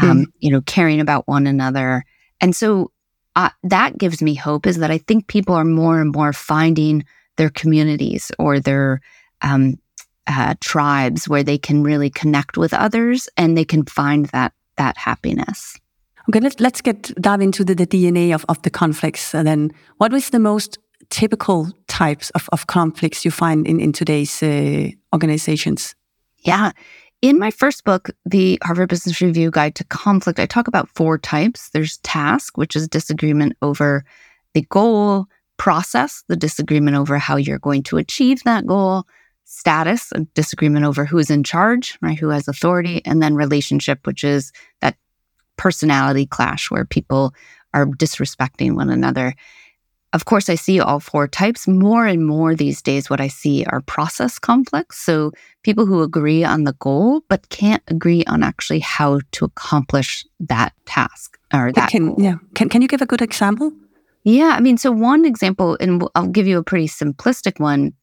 um, 0.01 0.25
mm. 0.25 0.25
you 0.39 0.51
know, 0.51 0.61
caring 0.61 0.99
about 0.99 1.27
one 1.27 1.47
another. 1.47 2.05
And 2.41 2.55
so 2.55 2.91
uh, 3.35 3.49
that 3.63 3.97
gives 3.97 4.21
me 4.21 4.35
hope 4.35 4.67
is 4.67 4.77
that 4.77 4.91
I 4.91 4.97
think 4.97 5.27
people 5.27 5.55
are 5.55 5.65
more 5.65 6.01
and 6.01 6.11
more 6.11 6.33
finding 6.33 7.05
their 7.37 7.49
communities 7.49 8.31
or 8.37 8.59
their 8.59 9.01
um, 9.41 9.79
uh, 10.27 10.55
tribes 10.61 11.27
where 11.27 11.43
they 11.43 11.57
can 11.57 11.83
really 11.83 12.09
connect 12.09 12.57
with 12.57 12.73
others 12.73 13.29
and 13.37 13.57
they 13.57 13.65
can 13.65 13.85
find 13.85 14.27
that 14.27 14.53
that 14.77 14.97
happiness. 14.97 15.77
Okay, 16.29 16.39
let's 16.39 16.59
let's 16.59 16.81
get 16.81 17.13
dive 17.21 17.41
into 17.41 17.63
the, 17.63 17.75
the 17.75 17.87
DNA 17.87 18.33
of, 18.33 18.45
of 18.49 18.61
the 18.61 18.69
conflicts. 18.69 19.33
And 19.33 19.47
then, 19.47 19.71
what 19.97 20.13
is 20.13 20.29
the 20.29 20.39
most 20.39 20.77
typical 21.09 21.71
types 21.87 22.29
of, 22.31 22.47
of 22.51 22.67
conflicts 22.67 23.25
you 23.25 23.31
find 23.31 23.65
in, 23.65 23.79
in 23.79 23.91
today's 23.91 24.43
uh, 24.43 24.89
organizations? 25.13 25.95
Yeah, 26.39 26.71
in 27.21 27.37
my 27.37 27.51
first 27.51 27.83
book, 27.83 28.09
the 28.25 28.57
Harvard 28.63 28.89
Business 28.89 29.21
Review 29.21 29.51
Guide 29.51 29.75
to 29.75 29.83
Conflict, 29.85 30.39
I 30.39 30.45
talk 30.45 30.67
about 30.67 30.89
four 30.89 31.17
types. 31.17 31.69
There's 31.69 31.97
task, 31.97 32.57
which 32.57 32.75
is 32.75 32.87
disagreement 32.87 33.57
over 33.61 34.05
the 34.53 34.61
goal, 34.61 35.27
process, 35.57 36.23
the 36.27 36.37
disagreement 36.37 36.95
over 36.95 37.17
how 37.17 37.35
you're 37.35 37.59
going 37.59 37.83
to 37.83 37.97
achieve 37.97 38.41
that 38.43 38.65
goal, 38.65 39.05
status, 39.43 40.11
a 40.13 40.21
disagreement 40.33 40.85
over 40.85 41.05
who's 41.05 41.29
in 41.29 41.43
charge, 41.43 41.97
right, 42.01 42.17
who 42.17 42.29
has 42.29 42.47
authority, 42.47 43.01
and 43.05 43.21
then 43.21 43.35
relationship, 43.35 44.07
which 44.07 44.23
is 44.23 44.53
that 44.81 44.95
personality 45.57 46.25
clash 46.25 46.71
where 46.71 46.85
people 46.85 47.33
are 47.73 47.85
disrespecting 47.85 48.75
one 48.75 48.89
another. 48.89 49.35
Of 50.13 50.25
course, 50.25 50.49
I 50.49 50.55
see 50.55 50.79
all 50.79 50.99
four 50.99 51.27
types. 51.27 51.67
More 51.67 52.07
and 52.07 52.25
more 52.25 52.55
these 52.55 52.81
days, 52.81 53.09
what 53.09 53.21
I 53.21 53.27
see 53.27 53.63
are 53.65 53.81
process 53.81 54.39
conflicts. 54.39 54.97
So 54.97 55.31
people 55.63 55.85
who 55.85 56.01
agree 56.01 56.43
on 56.43 56.63
the 56.63 56.73
goal, 56.73 57.21
but 57.29 57.49
can't 57.49 57.83
agree 57.87 58.23
on 58.25 58.41
actually 58.41 58.79
how 58.79 59.19
to 59.33 59.45
accomplish 59.45 60.25
that 60.39 60.73
task 60.85 61.37
or 61.53 61.71
that. 61.73 61.89
Can, 61.89 62.07
goal. 62.07 62.15
yeah. 62.19 62.35
Can, 62.55 62.69
can 62.69 62.81
you 62.81 62.87
give 62.87 63.03
a 63.03 63.05
good 63.05 63.21
example? 63.21 63.71
Yeah. 64.23 64.55
I 64.57 64.61
mean, 64.61 64.77
so 64.77 64.91
one 64.91 65.25
example, 65.25 65.77
and 65.79 66.03
I'll 66.15 66.27
give 66.27 66.47
you 66.47 66.57
a 66.57 66.63
pretty 66.63 66.87
simplistic 66.87 67.59
one, 67.59 67.93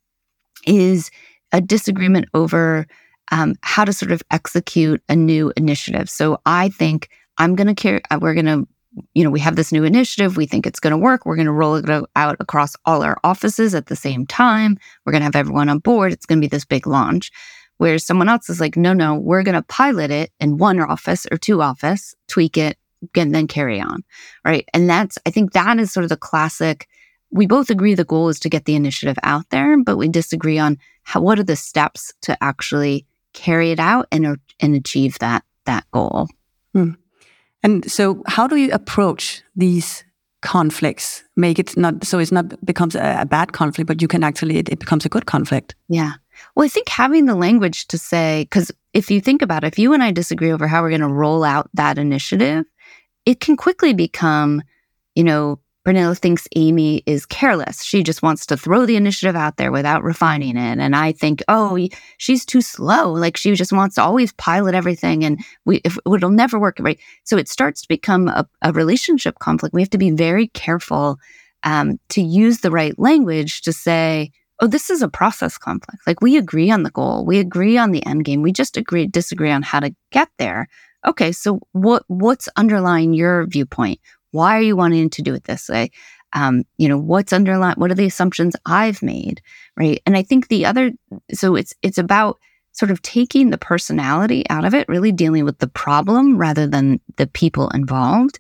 is 0.65 1.11
a 1.51 1.61
disagreement 1.61 2.27
over 2.35 2.87
um, 3.33 3.57
how 3.63 3.85
to 3.85 3.93
sort 3.93 4.13
of 4.13 4.23
execute 4.31 5.03
a 5.09 5.17
new 5.17 5.53
initiative. 5.57 6.09
So 6.09 6.41
I 6.47 6.69
think 6.69 7.09
I'm 7.39 7.57
going 7.57 7.67
to 7.67 7.75
care, 7.75 8.01
uh, 8.11 8.19
we're 8.21 8.35
going 8.35 8.47
to 8.47 8.67
you 9.15 9.25
know, 9.25 9.31
we 9.31 9.41
have 9.41 9.57
this 9.57 9.73
new 9.73 9.85
initiative. 9.85 10.37
We 10.37 10.47
think 10.47 10.67
it's 10.67 10.81
going 10.81 10.93
to 10.93 10.97
work. 10.97 11.27
We're 11.27 11.37
going 11.37 11.47
to 11.47 11.53
roll 11.53 11.77
it 11.77 11.89
out 12.15 12.37
across 12.41 12.75
all 12.85 13.03
our 13.03 13.19
offices 13.25 13.75
at 13.75 13.87
the 13.87 13.97
same 13.97 14.27
time. 14.27 14.79
We're 15.05 15.13
going 15.13 15.21
to 15.21 15.27
have 15.27 15.37
everyone 15.37 15.69
on 15.69 15.79
board. 15.79 16.13
It's 16.13 16.27
going 16.27 16.41
to 16.41 16.45
be 16.45 16.49
this 16.49 16.65
big 16.65 16.87
launch. 16.87 17.31
Where 17.79 17.99
someone 17.99 18.31
else 18.31 18.49
is 18.49 18.59
like, 18.59 18.75
no, 18.75 18.95
no, 18.95 19.17
we're 19.17 19.43
going 19.43 19.55
to 19.55 19.63
pilot 19.63 20.11
it 20.11 20.33
in 20.41 20.57
one 20.57 20.81
office 20.81 21.27
or 21.31 21.37
two 21.37 21.61
office, 21.61 22.15
tweak 22.27 22.57
it, 22.57 22.79
and 23.15 23.35
then 23.35 23.47
carry 23.47 23.81
on. 23.83 24.03
Right. 24.47 24.67
And 24.73 24.89
that's, 24.89 25.19
I 25.27 25.31
think 25.31 25.53
that 25.53 25.79
is 25.79 25.93
sort 25.93 26.05
of 26.05 26.09
the 26.09 26.17
classic. 26.17 26.89
We 27.31 27.47
both 27.47 27.69
agree 27.69 27.95
the 27.95 28.05
goal 28.05 28.31
is 28.31 28.41
to 28.41 28.49
get 28.49 28.65
the 28.65 28.77
initiative 28.77 29.19
out 29.23 29.51
there, 29.51 29.77
but 29.83 29.99
we 29.99 30.09
disagree 30.09 30.59
on 30.59 30.79
how, 31.03 31.21
what 31.21 31.39
are 31.39 31.45
the 31.45 31.55
steps 31.55 32.15
to 32.23 32.43
actually 32.43 33.05
carry 33.35 33.73
it 33.73 33.79
out 33.79 34.07
and, 34.11 34.39
and 34.59 34.75
achieve 34.75 35.19
that, 35.19 35.45
that 35.67 35.85
goal. 35.91 36.29
Hmm. 36.73 36.93
And 37.63 37.91
so, 37.91 38.23
how 38.27 38.47
do 38.47 38.57
you 38.57 38.71
approach 38.73 39.43
these 39.55 40.05
conflicts? 40.43 41.25
Make 41.37 41.59
it 41.59 41.77
not 41.77 42.05
so 42.05 42.19
it's 42.19 42.33
not 42.33 42.65
becomes 42.65 42.95
a, 42.95 43.19
a 43.21 43.27
bad 43.27 43.53
conflict, 43.53 43.89
but 43.89 44.03
you 44.03 44.09
can 44.09 44.23
actually 44.23 44.59
it, 44.59 44.69
it 44.69 44.79
becomes 44.79 45.05
a 45.05 45.09
good 45.09 45.27
conflict. 45.27 45.75
Yeah. 45.89 46.13
Well, 46.55 46.67
I 46.67 46.69
think 46.69 46.89
having 46.89 47.27
the 47.27 47.35
language 47.35 47.87
to 47.89 47.99
say, 47.99 48.43
because 48.45 48.71
if 48.93 49.11
you 49.11 49.21
think 49.21 49.43
about 49.43 49.65
it, 49.65 49.69
if 49.69 49.79
you 49.79 49.93
and 49.93 50.03
I 50.03 50.13
disagree 50.13 50.53
over 50.53 50.69
how 50.69 50.83
we're 50.83 50.91
going 50.91 51.01
to 51.01 51.09
roll 51.09 51.45
out 51.45 51.71
that 51.75 51.99
initiative, 51.99 52.65
it 53.25 53.41
can 53.41 53.57
quickly 53.57 53.95
become, 53.95 54.63
you 55.15 55.25
know, 55.25 55.59
Brunella 55.87 56.19
thinks 56.19 56.49
Amy 56.57 57.05
is 57.07 57.25
careless. 57.27 57.85
She 57.85 58.03
just 58.03 58.21
wants 58.21 58.45
to 58.47 58.57
throw 58.57 58.87
the 58.87 58.97
initiative 58.97 59.37
out 59.37 59.57
there 59.57 59.71
without 59.71 60.03
refining 60.03 60.57
it. 60.57 60.79
And 60.81 60.97
I 60.97 61.13
think, 61.13 61.45
oh, 61.47 61.79
she's 62.19 62.45
too 62.45 62.61
slow. 62.61 63.13
Like 63.13 63.37
she 63.37 63.55
just 63.55 63.73
wants 63.73 63.95
to 63.95 64.03
always 64.03 64.33
pilot 64.33 64.75
everything 64.75 65.25
and 65.25 65.39
we, 65.65 65.81
if, 65.85 65.97
it'll 66.13 66.31
never 66.31 66.59
work. 66.59 66.79
Right. 66.81 66.99
So 67.23 67.37
it 67.37 67.49
starts 67.49 67.83
to 67.83 67.89
become 67.89 68.27
a, 68.27 68.49
a 68.63 68.73
relationship 68.73 69.39
conflict. 69.39 69.75
We 69.75 69.81
have 69.83 69.91
to 69.91 69.99
be 69.99 70.11
very 70.11 70.49
careful 70.49 71.19
um, 71.63 72.01
to 72.09 72.21
use 72.21 72.61
the 72.61 72.73
right 72.73 72.99
language 72.99 73.63
to 73.63 73.73
say, 73.73 74.33
oh, 74.61 74.67
this 74.67 74.91
is 74.91 75.03
a 75.03 75.09
process 75.09 75.57
conflict. 75.57 76.03
Like 76.05 76.21
we 76.21 76.37
agree 76.37 76.71
on 76.71 76.83
the 76.83 76.91
goal. 76.91 77.25
We 77.25 77.39
agree 77.39 77.79
on 77.79 77.93
the 77.93 78.05
end 78.05 78.25
game. 78.25 78.43
We 78.43 78.51
just 78.51 78.77
agree, 78.77 79.07
disagree 79.07 79.53
on 79.53 79.63
how 79.63 79.79
to 79.79 79.95
get 80.11 80.31
there. 80.39 80.67
Okay. 81.07 81.31
So 81.31 81.61
what, 81.71 82.03
what's 82.09 82.49
underlying 82.57 83.15
your 83.15 83.47
viewpoint? 83.47 84.01
Why 84.37 84.57
are 84.59 84.63
you 84.63 84.77
wanting 84.77 85.11
to 85.11 85.23
do 85.23 85.35
it 85.35 85.45
this 85.45 85.69
way? 85.69 85.91
Um, 86.33 86.65
you 86.77 86.89
know, 86.89 86.99
what's 86.99 87.33
underlying, 87.33 87.77
what 87.77 87.91
are 87.91 87.95
the 87.95 88.07
assumptions 88.07 88.55
I've 88.67 89.03
made? 89.03 89.41
Right. 89.77 90.03
And 90.05 90.17
I 90.17 90.23
think 90.23 90.49
the 90.49 90.67
other, 90.67 90.93
so 91.33 91.57
it's, 91.57 91.73
it's 91.83 91.99
about 91.99 92.39
sort 92.73 92.91
of 92.91 93.01
taking 93.01 93.51
the 93.51 93.59
personality 93.59 94.45
out 94.51 94.67
of 94.67 94.75
it, 94.75 94.89
really 94.89 95.13
dealing 95.13 95.45
with 95.45 95.59
the 95.59 95.69
problem 95.69 96.37
rather 96.37 96.67
than 96.67 97.01
the 97.17 97.27
people 97.27 97.71
involved. 97.71 98.39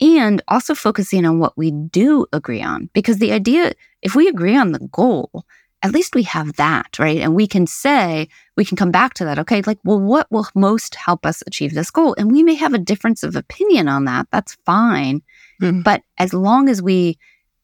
And 0.00 0.42
also 0.48 0.74
focusing 0.74 1.24
on 1.26 1.38
what 1.38 1.56
we 1.56 1.70
do 1.70 2.26
agree 2.32 2.62
on. 2.62 2.88
Because 2.92 3.18
the 3.18 3.32
idea, 3.32 3.72
if 4.02 4.14
we 4.14 4.28
agree 4.28 4.56
on 4.56 4.72
the 4.72 4.80
goal, 4.90 5.44
at 5.82 5.92
least 5.92 6.14
we 6.14 6.24
have 6.24 6.54
that, 6.54 6.98
right? 6.98 7.18
And 7.18 7.34
we 7.34 7.46
can 7.46 7.66
say, 7.66 8.28
we 8.56 8.64
can 8.64 8.76
come 8.76 8.90
back 8.90 9.14
to 9.14 9.24
that. 9.24 9.38
Okay, 9.38 9.62
like, 9.62 9.78
well, 9.84 10.00
what 10.00 10.26
will 10.30 10.46
most 10.54 10.96
help 10.96 11.24
us 11.24 11.42
achieve 11.46 11.74
this 11.74 11.90
goal? 11.90 12.16
And 12.18 12.32
we 12.32 12.42
may 12.42 12.54
have 12.54 12.74
a 12.74 12.78
difference 12.78 13.22
of 13.22 13.36
opinion 13.36 13.88
on 13.88 14.04
that. 14.06 14.26
That's 14.32 14.56
fine. 14.66 15.22
Mm-hmm. 15.62 15.82
But 15.82 16.02
as 16.18 16.34
long 16.34 16.68
as 16.68 16.82
we 16.82 17.18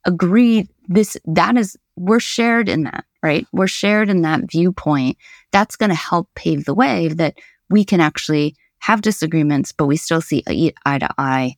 agree, 0.05 0.69
this, 0.87 1.17
that 1.25 1.57
is, 1.57 1.77
we're 1.97 2.21
shared 2.21 2.69
in 2.69 2.85
that, 2.85 3.05
right? 3.23 3.47
We're 3.53 3.67
shared 3.67 4.09
in 4.11 4.23
that 4.23 4.51
viewpoint. 4.51 5.17
That's 5.51 5.77
going 5.77 5.91
to 5.91 5.97
help 5.97 6.29
pave 6.35 6.67
the 6.67 6.75
way 6.75 7.09
that 7.09 7.39
we 7.69 7.85
can 7.85 8.01
actually 8.01 8.55
have 8.79 9.01
disagreements, 9.01 9.73
but 9.73 9.87
we 9.87 9.97
still 9.97 10.21
see 10.21 10.45
eye 10.85 10.99
to 10.99 11.09
eye 11.19 11.57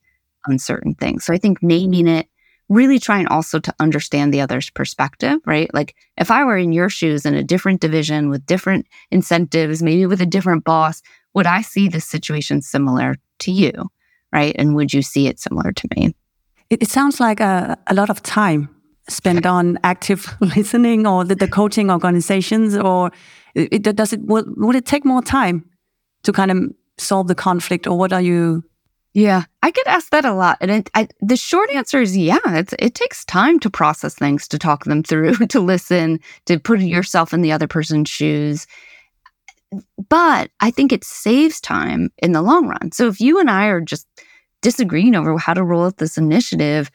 on 0.48 0.58
certain 0.58 0.94
things. 0.94 1.24
So 1.24 1.34
I 1.34 1.38
think 1.38 1.62
naming 1.62 2.06
it 2.06 2.28
really 2.68 2.98
trying 2.98 3.26
also 3.28 3.58
to 3.60 3.74
understand 3.78 4.34
the 4.34 4.40
other's 4.40 4.70
perspective, 4.70 5.38
right? 5.46 5.72
Like 5.72 5.94
if 6.16 6.30
I 6.30 6.44
were 6.44 6.56
in 6.56 6.72
your 6.72 6.88
shoes 6.88 7.24
in 7.24 7.34
a 7.34 7.44
different 7.44 7.80
division 7.80 8.28
with 8.28 8.44
different 8.46 8.86
incentives, 9.10 9.82
maybe 9.82 10.06
with 10.06 10.20
a 10.20 10.26
different 10.26 10.64
boss, 10.64 11.02
would 11.34 11.46
I 11.46 11.62
see 11.62 11.88
this 11.88 12.04
situation 12.04 12.62
similar 12.62 13.16
to 13.40 13.52
you, 13.52 13.90
right? 14.32 14.54
And 14.58 14.74
would 14.74 14.92
you 14.92 15.02
see 15.02 15.28
it 15.28 15.38
similar 15.38 15.72
to 15.72 15.88
me? 15.96 16.14
It, 16.70 16.82
it 16.82 16.88
sounds 16.88 17.20
like 17.20 17.40
a, 17.40 17.78
a 17.86 17.94
lot 17.94 18.10
of 18.10 18.22
time 18.22 18.68
spent 19.08 19.46
on 19.46 19.78
active 19.84 20.34
listening 20.40 21.06
or 21.06 21.24
the, 21.24 21.36
the 21.36 21.46
coaching 21.46 21.90
organizations, 21.90 22.76
or 22.76 23.12
it, 23.54 23.82
does 23.82 24.12
it 24.12 24.20
would, 24.22 24.46
would 24.56 24.74
it 24.74 24.86
take 24.86 25.04
more 25.04 25.22
time 25.22 25.64
to 26.24 26.32
kind 26.32 26.50
of 26.50 26.58
solve 26.98 27.28
the 27.28 27.34
conflict, 27.34 27.86
or 27.86 27.96
what 27.96 28.12
are 28.12 28.22
you 28.22 28.64
yeah, 29.16 29.44
I 29.62 29.70
get 29.70 29.86
asked 29.86 30.10
that 30.10 30.26
a 30.26 30.34
lot, 30.34 30.58
and 30.60 30.70
it, 30.70 30.90
I, 30.94 31.08
the 31.22 31.38
short 31.38 31.70
answer 31.70 32.02
is 32.02 32.14
yeah. 32.14 32.36
It's, 32.48 32.74
it 32.78 32.94
takes 32.94 33.24
time 33.24 33.58
to 33.60 33.70
process 33.70 34.14
things, 34.14 34.46
to 34.48 34.58
talk 34.58 34.84
them 34.84 35.02
through, 35.02 35.36
to 35.48 35.58
listen, 35.58 36.20
to 36.44 36.58
put 36.58 36.80
yourself 36.80 37.32
in 37.32 37.40
the 37.40 37.50
other 37.50 37.66
person's 37.66 38.10
shoes. 38.10 38.66
But 40.10 40.50
I 40.60 40.70
think 40.70 40.92
it 40.92 41.02
saves 41.02 41.62
time 41.62 42.10
in 42.18 42.32
the 42.32 42.42
long 42.42 42.68
run. 42.68 42.92
So 42.92 43.08
if 43.08 43.18
you 43.18 43.40
and 43.40 43.48
I 43.48 43.68
are 43.68 43.80
just 43.80 44.06
disagreeing 44.60 45.14
over 45.14 45.38
how 45.38 45.54
to 45.54 45.64
roll 45.64 45.86
out 45.86 45.96
this 45.96 46.18
initiative, 46.18 46.90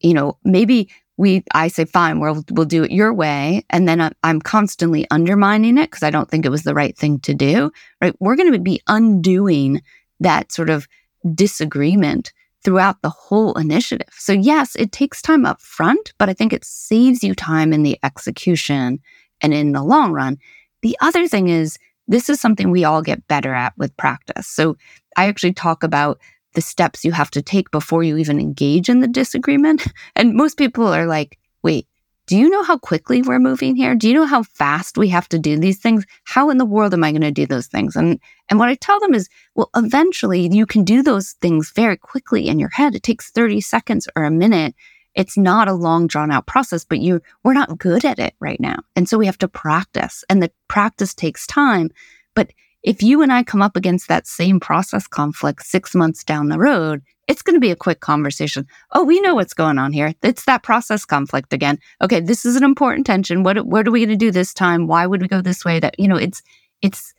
you 0.00 0.12
know, 0.12 0.36
maybe 0.44 0.90
we 1.16 1.44
I 1.54 1.68
say 1.68 1.86
fine, 1.86 2.20
we'll 2.20 2.44
we'll 2.50 2.66
do 2.66 2.84
it 2.84 2.90
your 2.90 3.14
way, 3.14 3.64
and 3.70 3.88
then 3.88 4.12
I'm 4.22 4.42
constantly 4.42 5.06
undermining 5.10 5.78
it 5.78 5.90
because 5.90 6.02
I 6.02 6.10
don't 6.10 6.30
think 6.30 6.44
it 6.44 6.50
was 6.50 6.64
the 6.64 6.74
right 6.74 6.94
thing 6.94 7.20
to 7.20 7.32
do. 7.32 7.72
Right? 8.02 8.14
We're 8.20 8.36
going 8.36 8.52
to 8.52 8.58
be 8.58 8.82
undoing 8.86 9.80
that 10.20 10.52
sort 10.52 10.68
of 10.68 10.86
disagreement 11.34 12.32
throughout 12.64 13.02
the 13.02 13.10
whole 13.10 13.54
initiative. 13.54 14.08
So, 14.12 14.32
yes, 14.32 14.74
it 14.76 14.92
takes 14.92 15.22
time 15.22 15.46
up 15.46 15.60
front, 15.60 16.12
but 16.18 16.28
I 16.28 16.34
think 16.34 16.52
it 16.52 16.64
saves 16.64 17.22
you 17.22 17.34
time 17.34 17.72
in 17.72 17.82
the 17.82 17.98
execution 18.02 19.00
and 19.40 19.54
in 19.54 19.72
the 19.72 19.82
long 19.82 20.12
run. 20.12 20.38
The 20.82 20.96
other 21.00 21.28
thing 21.28 21.48
is, 21.48 21.78
this 22.08 22.28
is 22.28 22.40
something 22.40 22.70
we 22.70 22.84
all 22.84 23.02
get 23.02 23.26
better 23.28 23.54
at 23.54 23.74
with 23.76 23.96
practice. 23.96 24.46
So, 24.46 24.76
I 25.16 25.26
actually 25.26 25.52
talk 25.54 25.82
about 25.82 26.20
the 26.54 26.60
steps 26.60 27.04
you 27.04 27.12
have 27.12 27.30
to 27.32 27.42
take 27.42 27.70
before 27.70 28.02
you 28.02 28.16
even 28.16 28.40
engage 28.40 28.88
in 28.88 29.00
the 29.00 29.08
disagreement. 29.08 29.86
And 30.16 30.34
most 30.34 30.56
people 30.56 30.86
are 30.86 31.06
like, 31.06 31.38
wait, 31.62 31.86
do 32.28 32.36
you 32.36 32.50
know 32.50 32.62
how 32.62 32.76
quickly 32.76 33.22
we're 33.22 33.38
moving 33.38 33.74
here? 33.74 33.94
Do 33.94 34.06
you 34.06 34.12
know 34.12 34.26
how 34.26 34.42
fast 34.42 34.98
we 34.98 35.08
have 35.08 35.30
to 35.30 35.38
do 35.38 35.58
these 35.58 35.78
things? 35.78 36.04
How 36.24 36.50
in 36.50 36.58
the 36.58 36.66
world 36.66 36.92
am 36.92 37.02
I 37.02 37.10
going 37.10 37.22
to 37.22 37.30
do 37.30 37.46
those 37.46 37.68
things? 37.68 37.96
And 37.96 38.20
and 38.50 38.58
what 38.58 38.68
I 38.68 38.74
tell 38.74 39.00
them 39.00 39.14
is, 39.14 39.30
well, 39.54 39.70
eventually 39.74 40.46
you 40.52 40.66
can 40.66 40.84
do 40.84 41.02
those 41.02 41.32
things 41.40 41.72
very 41.74 41.96
quickly 41.96 42.48
in 42.48 42.58
your 42.58 42.68
head. 42.68 42.94
It 42.94 43.02
takes 43.02 43.30
30 43.30 43.62
seconds 43.62 44.08
or 44.14 44.24
a 44.24 44.30
minute. 44.30 44.74
It's 45.14 45.38
not 45.38 45.68
a 45.68 45.72
long 45.72 46.06
drawn 46.06 46.30
out 46.30 46.46
process, 46.46 46.84
but 46.84 46.98
you 47.00 47.22
we're 47.44 47.54
not 47.54 47.78
good 47.78 48.04
at 48.04 48.18
it 48.18 48.34
right 48.40 48.60
now. 48.60 48.76
And 48.94 49.08
so 49.08 49.16
we 49.16 49.24
have 49.24 49.38
to 49.38 49.48
practice. 49.48 50.22
And 50.28 50.42
the 50.42 50.52
practice 50.68 51.14
takes 51.14 51.46
time. 51.46 51.88
But 52.34 52.52
if 52.82 53.02
you 53.02 53.22
and 53.22 53.32
I 53.32 53.42
come 53.42 53.62
up 53.62 53.76
against 53.76 54.08
that 54.08 54.26
same 54.26 54.60
process 54.60 55.06
conflict 55.06 55.66
6 55.66 55.94
months 55.94 56.24
down 56.24 56.48
the 56.48 56.58
road, 56.58 57.02
it's 57.28 57.42
going 57.42 57.54
to 57.54 57.60
be 57.60 57.70
a 57.70 57.76
quick 57.76 58.00
conversation. 58.00 58.66
Oh, 58.92 59.04
we 59.04 59.20
know 59.20 59.34
what's 59.34 59.52
going 59.52 59.78
on 59.78 59.92
here. 59.92 60.14
It's 60.22 60.46
that 60.46 60.62
process 60.62 61.04
conflict 61.04 61.52
again. 61.52 61.78
Okay, 62.00 62.20
this 62.20 62.44
is 62.44 62.56
an 62.56 62.64
important 62.64 63.06
tension. 63.06 63.42
What 63.42 63.66
what 63.66 63.86
are 63.86 63.90
we 63.90 64.00
going 64.00 64.08
to 64.08 64.16
do 64.16 64.30
this 64.30 64.54
time? 64.54 64.86
Why 64.86 65.06
would 65.06 65.20
we 65.20 65.28
go 65.28 65.42
this 65.42 65.64
way? 65.64 65.78
That 65.78 65.94
you 65.98 66.08
know, 66.08 66.16
it's 66.16 66.42
it's 66.80 67.12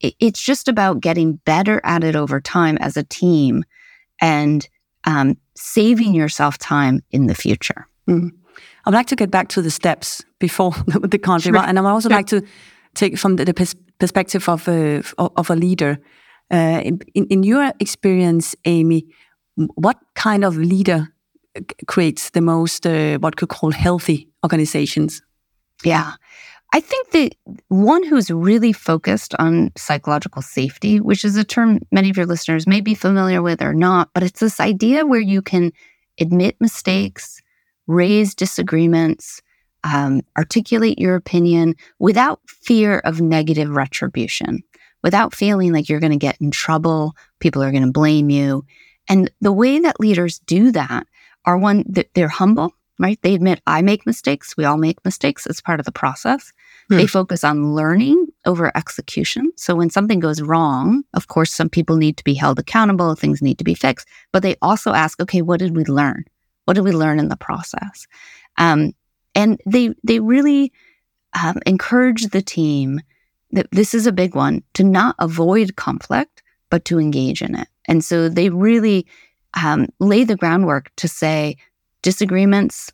it's 0.00 0.40
just 0.40 0.68
about 0.68 1.00
getting 1.00 1.36
better 1.44 1.80
at 1.82 2.04
it 2.04 2.14
over 2.14 2.40
time 2.40 2.76
as 2.78 2.96
a 2.96 3.02
team, 3.02 3.64
and 4.20 4.68
um, 5.04 5.38
saving 5.56 6.14
yourself 6.14 6.58
time 6.58 7.02
in 7.10 7.26
the 7.26 7.34
future. 7.34 7.88
Mm. 8.06 8.30
I'd 8.84 8.94
like 8.94 9.06
to 9.08 9.16
get 9.16 9.30
back 9.30 9.48
to 9.48 9.62
the 9.62 9.70
steps 9.70 10.22
before 10.38 10.72
the 10.86 11.18
conflict, 11.18 11.56
sure. 11.56 11.66
and 11.66 11.78
I'd 11.78 11.84
also 11.86 12.08
sure. 12.08 12.16
like 12.16 12.26
to 12.28 12.42
take 12.94 13.18
from 13.18 13.36
the, 13.36 13.46
the 13.46 13.54
pers- 13.54 13.74
perspective 13.98 14.48
of 14.48 14.68
a 14.68 15.02
of 15.18 15.50
a 15.50 15.56
leader. 15.56 15.98
Uh, 16.50 16.80
in, 16.82 16.98
in 17.14 17.42
your 17.42 17.72
experience, 17.78 18.56
Amy, 18.64 19.06
what 19.74 19.98
kind 20.14 20.44
of 20.44 20.56
leader 20.56 21.08
creates 21.86 22.30
the 22.30 22.40
most 22.40 22.86
uh, 22.86 23.18
what 23.18 23.36
could 23.36 23.48
call 23.48 23.70
healthy 23.72 24.28
organizations? 24.44 25.22
Yeah. 25.84 26.12
I 26.74 26.80
think 26.80 27.10
that 27.12 27.34
one 27.68 28.04
who's 28.04 28.30
really 28.30 28.74
focused 28.74 29.34
on 29.38 29.72
psychological 29.76 30.42
safety, 30.42 31.00
which 31.00 31.24
is 31.24 31.36
a 31.36 31.44
term 31.44 31.80
many 31.90 32.10
of 32.10 32.16
your 32.16 32.26
listeners 32.26 32.66
may 32.66 32.82
be 32.82 32.94
familiar 32.94 33.40
with 33.40 33.62
or 33.62 33.72
not, 33.72 34.10
but 34.12 34.22
it's 34.22 34.40
this 34.40 34.60
idea 34.60 35.06
where 35.06 35.20
you 35.20 35.40
can 35.40 35.72
admit 36.20 36.56
mistakes, 36.60 37.40
raise 37.86 38.34
disagreements, 38.34 39.40
um, 39.84 40.22
articulate 40.36 40.98
your 40.98 41.14
opinion 41.14 41.74
without 41.98 42.40
fear 42.46 42.98
of 43.00 43.20
negative 43.20 43.70
retribution, 43.70 44.62
without 45.02 45.34
feeling 45.34 45.72
like 45.72 45.88
you're 45.88 46.00
going 46.00 46.12
to 46.12 46.18
get 46.18 46.40
in 46.40 46.50
trouble, 46.50 47.14
people 47.40 47.62
are 47.62 47.70
going 47.70 47.84
to 47.86 47.92
blame 47.92 48.30
you. 48.30 48.64
And 49.08 49.30
the 49.40 49.52
way 49.52 49.78
that 49.80 50.00
leaders 50.00 50.38
do 50.40 50.70
that 50.72 51.06
are 51.44 51.56
one 51.56 51.84
that 51.88 52.10
they're 52.14 52.28
humble, 52.28 52.74
right? 52.98 53.18
They 53.22 53.34
admit, 53.34 53.62
I 53.66 53.80
make 53.82 54.04
mistakes. 54.04 54.56
We 54.56 54.64
all 54.64 54.76
make 54.76 55.02
mistakes. 55.04 55.46
as 55.46 55.60
part 55.60 55.80
of 55.80 55.86
the 55.86 55.92
process. 55.92 56.52
Hmm. 56.88 56.96
They 56.96 57.06
focus 57.06 57.44
on 57.44 57.74
learning 57.74 58.26
over 58.44 58.76
execution. 58.76 59.52
So 59.56 59.74
when 59.74 59.90
something 59.90 60.20
goes 60.20 60.42
wrong, 60.42 61.04
of 61.14 61.28
course, 61.28 61.52
some 61.52 61.68
people 61.68 61.96
need 61.96 62.16
to 62.16 62.24
be 62.24 62.34
held 62.34 62.58
accountable, 62.58 63.14
things 63.14 63.40
need 63.40 63.58
to 63.58 63.64
be 63.64 63.74
fixed, 63.74 64.08
but 64.32 64.42
they 64.42 64.56
also 64.60 64.92
ask, 64.92 65.20
okay, 65.20 65.42
what 65.42 65.60
did 65.60 65.76
we 65.76 65.84
learn? 65.84 66.24
What 66.64 66.74
did 66.74 66.84
we 66.84 66.92
learn 66.92 67.18
in 67.18 67.28
the 67.28 67.36
process? 67.36 68.06
Um, 68.58 68.92
and 69.38 69.60
they 69.64 69.94
they 70.02 70.18
really 70.18 70.72
um, 71.40 71.58
encourage 71.64 72.26
the 72.26 72.42
team 72.42 73.00
that 73.52 73.68
this 73.70 73.94
is 73.94 74.06
a 74.06 74.12
big 74.12 74.34
one 74.34 74.62
to 74.74 74.82
not 74.82 75.14
avoid 75.20 75.76
conflict, 75.76 76.42
but 76.70 76.84
to 76.86 76.98
engage 76.98 77.40
in 77.40 77.54
it. 77.54 77.68
And 77.86 78.04
so 78.04 78.28
they 78.28 78.50
really 78.50 79.06
um, 79.54 79.86
lay 80.00 80.24
the 80.24 80.36
groundwork 80.36 80.90
to 80.96 81.06
say 81.06 81.56
disagreements, 82.02 82.92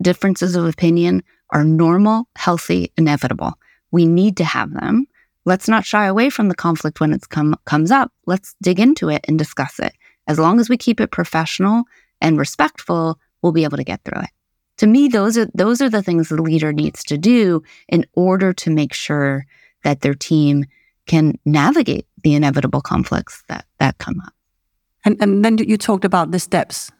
differences 0.00 0.56
of 0.56 0.64
opinion 0.64 1.22
are 1.50 1.62
normal, 1.62 2.26
healthy, 2.36 2.90
inevitable. 2.96 3.52
We 3.90 4.06
need 4.06 4.38
to 4.38 4.44
have 4.44 4.72
them. 4.72 5.06
Let's 5.44 5.68
not 5.68 5.84
shy 5.84 6.06
away 6.06 6.30
from 6.30 6.48
the 6.48 6.54
conflict 6.54 7.00
when 7.00 7.12
it 7.12 7.28
come, 7.28 7.54
comes 7.66 7.90
up. 7.90 8.10
Let's 8.26 8.56
dig 8.62 8.80
into 8.80 9.10
it 9.10 9.24
and 9.28 9.38
discuss 9.38 9.78
it. 9.78 9.92
As 10.26 10.38
long 10.38 10.58
as 10.58 10.70
we 10.70 10.78
keep 10.78 11.00
it 11.00 11.10
professional 11.10 11.84
and 12.20 12.38
respectful, 12.38 13.18
we'll 13.42 13.52
be 13.52 13.64
able 13.64 13.76
to 13.76 13.84
get 13.84 14.02
through 14.04 14.22
it. 14.22 14.30
To 14.82 14.88
me, 14.88 15.06
those 15.06 15.38
are 15.38 15.46
those 15.54 15.80
are 15.80 15.88
the 15.88 16.02
things 16.02 16.28
the 16.28 16.42
leader 16.42 16.72
needs 16.72 17.04
to 17.04 17.16
do 17.16 17.62
in 17.86 18.04
order 18.14 18.52
to 18.52 18.68
make 18.68 18.92
sure 18.92 19.46
that 19.84 20.00
their 20.00 20.14
team 20.14 20.64
can 21.06 21.38
navigate 21.44 22.06
the 22.24 22.34
inevitable 22.34 22.80
conflicts 22.80 23.44
that 23.46 23.64
that 23.78 23.98
come 23.98 24.20
up. 24.26 24.34
And 25.04 25.16
and 25.22 25.44
then 25.44 25.58
you 25.58 25.76
talked 25.76 26.04
about 26.04 26.32
the 26.32 26.40
steps 26.40 26.90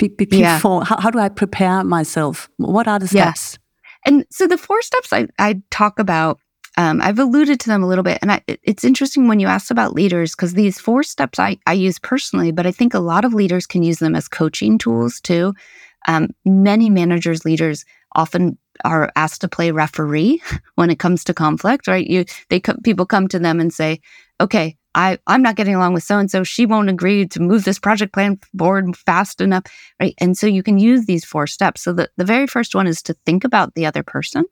before. 0.00 0.38
Yeah. 0.40 0.58
How, 0.58 0.96
how 0.98 1.10
do 1.10 1.20
I 1.20 1.28
prepare 1.28 1.84
myself? 1.84 2.50
What 2.56 2.88
are 2.88 2.98
the 2.98 3.06
steps? 3.06 3.14
Yes. 3.14 3.58
And 4.06 4.24
so 4.30 4.48
the 4.48 4.58
four 4.58 4.82
steps 4.82 5.12
I, 5.12 5.28
I 5.38 5.62
talk 5.70 6.00
about, 6.00 6.40
um, 6.78 7.00
I've 7.00 7.20
alluded 7.20 7.60
to 7.60 7.68
them 7.68 7.84
a 7.84 7.86
little 7.86 8.02
bit. 8.02 8.18
And 8.22 8.32
I, 8.32 8.42
it's 8.48 8.82
interesting 8.82 9.28
when 9.28 9.38
you 9.38 9.46
ask 9.46 9.70
about 9.70 9.94
leaders, 9.94 10.34
because 10.34 10.54
these 10.54 10.80
four 10.80 11.04
steps 11.04 11.38
I, 11.38 11.58
I 11.66 11.74
use 11.74 12.00
personally, 12.00 12.50
but 12.50 12.66
I 12.66 12.72
think 12.72 12.92
a 12.92 12.98
lot 12.98 13.24
of 13.24 13.34
leaders 13.34 13.66
can 13.66 13.84
use 13.84 13.98
them 13.98 14.16
as 14.16 14.26
coaching 14.26 14.78
tools 14.78 15.20
too. 15.20 15.54
Um, 16.08 16.28
many 16.44 16.90
managers, 16.90 17.44
leaders 17.44 17.84
often 18.14 18.58
are 18.84 19.12
asked 19.16 19.40
to 19.42 19.48
play 19.48 19.70
referee 19.70 20.42
when 20.74 20.90
it 20.90 20.98
comes 20.98 21.24
to 21.24 21.34
conflict, 21.34 21.86
right? 21.86 22.06
You, 22.06 22.24
they, 22.48 22.60
people 22.60 23.06
come 23.06 23.28
to 23.28 23.38
them 23.38 23.60
and 23.60 23.72
say, 23.72 24.00
okay, 24.40 24.76
I, 24.94 25.18
I'm 25.26 25.42
not 25.42 25.56
getting 25.56 25.74
along 25.74 25.94
with 25.94 26.02
so 26.02 26.18
and 26.18 26.30
so. 26.30 26.42
She 26.42 26.66
won't 26.66 26.88
agree 26.88 27.26
to 27.28 27.40
move 27.40 27.64
this 27.64 27.78
project 27.78 28.12
plan 28.12 28.38
forward 28.58 28.96
fast 28.96 29.40
enough. 29.40 29.64
Right. 30.00 30.14
And 30.18 30.36
so 30.36 30.46
you 30.46 30.62
can 30.62 30.78
use 30.78 31.06
these 31.06 31.24
four 31.24 31.46
steps. 31.46 31.82
So 31.82 31.92
the, 31.92 32.10
the 32.16 32.24
very 32.24 32.46
first 32.46 32.74
one 32.74 32.86
is 32.86 33.02
to 33.02 33.14
think 33.24 33.44
about 33.44 33.74
the 33.74 33.86
other 33.86 34.02
person. 34.02 34.44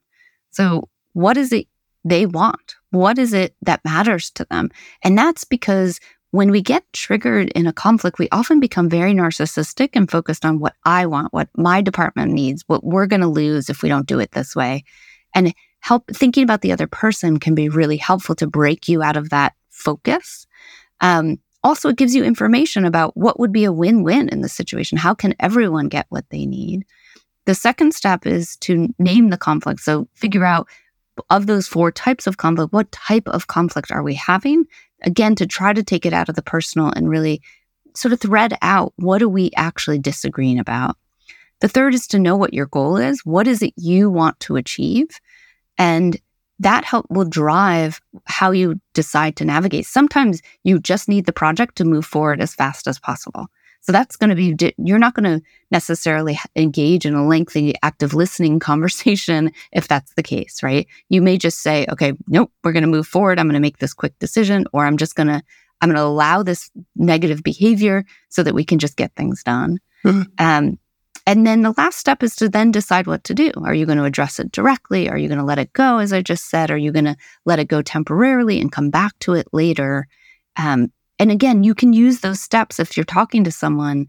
So 0.50 0.88
what 1.12 1.36
is 1.36 1.52
it 1.52 1.66
they 2.04 2.26
want? 2.26 2.76
What 2.90 3.18
is 3.18 3.32
it 3.32 3.54
that 3.62 3.84
matters 3.84 4.30
to 4.32 4.46
them? 4.48 4.70
And 5.02 5.18
that's 5.18 5.44
because 5.44 5.98
when 6.30 6.50
we 6.50 6.60
get 6.60 6.84
triggered 6.92 7.48
in 7.50 7.66
a 7.66 7.72
conflict, 7.72 8.18
we 8.18 8.28
often 8.30 8.60
become 8.60 8.88
very 8.88 9.14
narcissistic 9.14 9.90
and 9.94 10.10
focused 10.10 10.44
on 10.44 10.58
what 10.58 10.74
I 10.84 11.06
want, 11.06 11.32
what 11.32 11.48
my 11.56 11.80
department 11.80 12.32
needs, 12.32 12.64
what 12.66 12.84
we're 12.84 13.06
going 13.06 13.22
to 13.22 13.28
lose 13.28 13.70
if 13.70 13.82
we 13.82 13.88
don't 13.88 14.06
do 14.06 14.18
it 14.20 14.32
this 14.32 14.54
way. 14.54 14.84
And 15.34 15.54
help 15.80 16.06
thinking 16.12 16.44
about 16.44 16.60
the 16.60 16.72
other 16.72 16.86
person 16.86 17.38
can 17.38 17.54
be 17.54 17.68
really 17.68 17.96
helpful 17.96 18.34
to 18.36 18.46
break 18.46 18.88
you 18.88 19.02
out 19.02 19.16
of 19.16 19.30
that 19.30 19.54
focus. 19.70 20.46
Um, 21.00 21.38
also, 21.64 21.88
it 21.88 21.96
gives 21.96 22.14
you 22.14 22.24
information 22.24 22.84
about 22.84 23.16
what 23.16 23.40
would 23.40 23.52
be 23.52 23.64
a 23.64 23.72
win 23.72 24.02
win 24.02 24.28
in 24.28 24.42
the 24.42 24.48
situation. 24.48 24.98
How 24.98 25.14
can 25.14 25.34
everyone 25.40 25.88
get 25.88 26.06
what 26.08 26.24
they 26.30 26.46
need? 26.46 26.84
The 27.46 27.54
second 27.54 27.94
step 27.94 28.26
is 28.26 28.56
to 28.58 28.88
name 28.98 29.30
the 29.30 29.38
conflict. 29.38 29.80
So, 29.80 30.08
figure 30.14 30.44
out 30.44 30.68
of 31.30 31.46
those 31.46 31.66
four 31.66 31.90
types 31.90 32.26
of 32.26 32.36
conflict, 32.36 32.72
what 32.72 32.92
type 32.92 33.26
of 33.28 33.48
conflict 33.48 33.90
are 33.90 34.02
we 34.02 34.14
having? 34.14 34.66
Again, 35.02 35.34
to 35.36 35.46
try 35.46 35.72
to 35.72 35.82
take 35.82 36.04
it 36.04 36.12
out 36.12 36.28
of 36.28 36.34
the 36.34 36.42
personal 36.42 36.92
and 36.94 37.08
really 37.08 37.40
sort 37.94 38.12
of 38.12 38.20
thread 38.20 38.56
out 38.62 38.92
what 38.96 39.22
are 39.22 39.28
we 39.28 39.50
actually 39.56 39.98
disagreeing 39.98 40.58
about. 40.58 40.96
The 41.60 41.68
third 41.68 41.94
is 41.94 42.06
to 42.08 42.18
know 42.18 42.36
what 42.36 42.54
your 42.54 42.66
goal 42.66 42.96
is. 42.96 43.24
What 43.24 43.48
is 43.48 43.62
it 43.62 43.74
you 43.76 44.10
want 44.10 44.38
to 44.40 44.56
achieve? 44.56 45.08
And 45.76 46.20
that 46.60 46.84
help 46.84 47.06
will 47.08 47.24
drive 47.24 48.00
how 48.26 48.50
you 48.50 48.80
decide 48.94 49.36
to 49.36 49.44
navigate. 49.44 49.86
Sometimes 49.86 50.42
you 50.64 50.78
just 50.78 51.08
need 51.08 51.26
the 51.26 51.32
project 51.32 51.76
to 51.76 51.84
move 51.84 52.04
forward 52.04 52.40
as 52.40 52.54
fast 52.54 52.86
as 52.86 52.98
possible. 52.98 53.46
So 53.80 53.92
that's 53.92 54.16
going 54.16 54.30
to 54.30 54.36
be, 54.36 54.74
you're 54.76 54.98
not 54.98 55.14
going 55.14 55.40
to 55.40 55.44
necessarily 55.70 56.38
engage 56.56 57.06
in 57.06 57.14
a 57.14 57.26
lengthy 57.26 57.74
active 57.82 58.14
listening 58.14 58.58
conversation 58.60 59.52
if 59.72 59.88
that's 59.88 60.12
the 60.14 60.22
case, 60.22 60.62
right? 60.62 60.86
You 61.08 61.22
may 61.22 61.38
just 61.38 61.60
say, 61.60 61.86
okay, 61.90 62.12
nope, 62.26 62.52
we're 62.62 62.72
going 62.72 62.82
to 62.82 62.88
move 62.88 63.06
forward. 63.06 63.38
I'm 63.38 63.46
going 63.46 63.54
to 63.54 63.60
make 63.60 63.78
this 63.78 63.94
quick 63.94 64.18
decision, 64.18 64.66
or 64.72 64.84
I'm 64.84 64.96
just 64.96 65.14
going 65.14 65.28
to, 65.28 65.42
I'm 65.80 65.88
going 65.88 65.96
to 65.96 66.02
allow 66.02 66.42
this 66.42 66.70
negative 66.96 67.42
behavior 67.42 68.04
so 68.28 68.42
that 68.42 68.54
we 68.54 68.64
can 68.64 68.78
just 68.78 68.96
get 68.96 69.14
things 69.14 69.42
done. 69.42 69.78
Mm-hmm. 70.04 70.22
Um, 70.38 70.78
and 71.28 71.46
then 71.46 71.60
the 71.60 71.74
last 71.76 71.98
step 71.98 72.22
is 72.22 72.34
to 72.36 72.48
then 72.48 72.70
decide 72.72 73.06
what 73.06 73.22
to 73.24 73.34
do. 73.34 73.52
Are 73.62 73.74
you 73.74 73.84
going 73.84 73.98
to 73.98 74.04
address 74.04 74.40
it 74.40 74.50
directly? 74.50 75.10
Are 75.10 75.18
you 75.18 75.28
going 75.28 75.38
to 75.38 75.44
let 75.44 75.58
it 75.58 75.74
go, 75.74 75.98
as 75.98 76.10
I 76.10 76.22
just 76.22 76.48
said? 76.48 76.70
Are 76.70 76.78
you 76.78 76.90
going 76.90 77.04
to 77.04 77.16
let 77.44 77.58
it 77.58 77.68
go 77.68 77.82
temporarily 77.82 78.60
and 78.60 78.72
come 78.72 78.88
back 78.88 79.12
to 79.20 79.34
it 79.34 79.46
later? 79.52 80.08
Um, 80.56 80.90
and 81.18 81.30
again, 81.30 81.64
you 81.64 81.74
can 81.74 81.92
use 81.92 82.20
those 82.20 82.40
steps 82.40 82.78
if 82.78 82.96
you're 82.96 83.04
talking 83.04 83.44
to 83.44 83.50
someone. 83.50 84.06